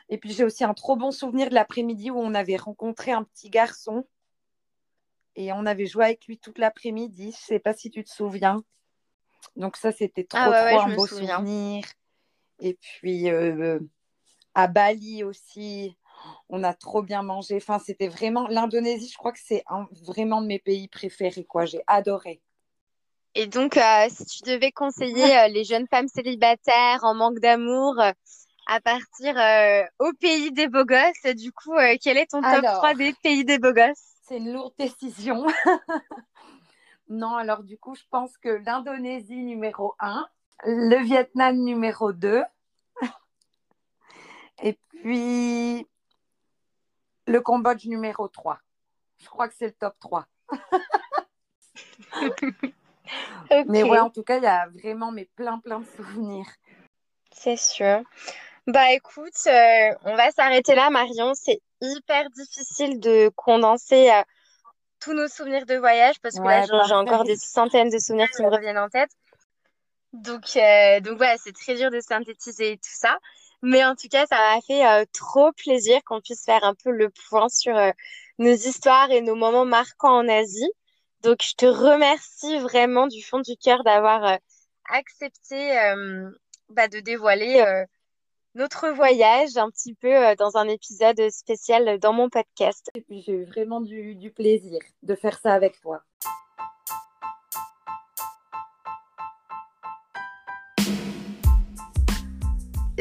[0.09, 3.23] Et puis, j'ai aussi un trop bon souvenir de l'après-midi où on avait rencontré un
[3.23, 4.05] petit garçon.
[5.35, 7.31] Et on avait joué avec lui toute l'après-midi.
[7.31, 8.63] Je sais pas si tu te souviens.
[9.55, 11.81] Donc ça, c'était trop, ah trop un beau souvenir.
[12.59, 13.79] Et puis euh,
[14.53, 15.97] à Bali aussi,
[16.49, 17.57] on a trop bien mangé.
[17.57, 19.09] Enfin, c'était vraiment l'Indonésie.
[19.11, 19.63] Je crois que c'est
[20.05, 21.45] vraiment de mes pays préférés.
[21.45, 22.41] Quoi, j'ai adoré.
[23.35, 28.01] Et donc, euh, si tu devais conseiller euh, les jeunes femmes célibataires en manque d'amour
[28.69, 29.35] à partir
[29.99, 33.59] au pays des beaux gosses, du coup, quel est ton top 3 des pays des
[33.59, 34.15] beaux gosses?
[34.23, 35.45] C'est une lourde décision.
[37.09, 40.27] Non, alors du coup, je pense que l'Indonésie numéro 1,
[40.65, 42.43] le Vietnam numéro 2,
[44.63, 45.87] et puis
[47.27, 48.59] le Cambodge numéro 3.
[49.17, 50.25] Je crois que c'est le top 3.
[53.67, 56.47] Mais ouais, en tout cas, il y a vraiment mais plein, plein de souvenirs.
[57.31, 58.01] C'est sûr.
[58.67, 61.33] Bah écoute, euh, on va s'arrêter là, Marion.
[61.33, 64.21] C'est hyper difficile de condenser euh,
[64.99, 68.43] tous nos souvenirs de voyage parce que là, j'ai encore des centaines de souvenirs qui
[68.43, 69.11] me reviennent en tête.
[70.23, 73.19] Donc, euh, donc voilà, c'est très dur de synthétiser tout ça.
[73.61, 76.91] Mais en tout cas, ça m'a fait euh, trop plaisir qu'on puisse faire un peu
[76.91, 77.91] le point sur euh,
[78.39, 80.71] nos histoires et nos moments marquants en Asie.
[81.21, 84.37] Donc, je te remercie vraiment du fond du cœur d'avoir
[84.89, 85.73] accepté
[86.69, 87.83] bah, de dévoiler
[88.53, 92.91] notre voyage un petit peu dans un épisode spécial dans mon podcast.
[93.09, 96.03] J'ai eu vraiment du, plaisir de faire ça avec toi.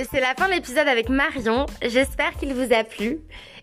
[0.05, 1.64] C'est la fin de l'épisode avec Marion.
[1.80, 3.18] J'espère qu'il vous a plu.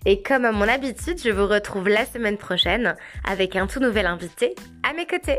[0.05, 4.07] Et comme à mon habitude, je vous retrouve la semaine prochaine avec un tout nouvel
[4.07, 5.37] invité à mes côtés.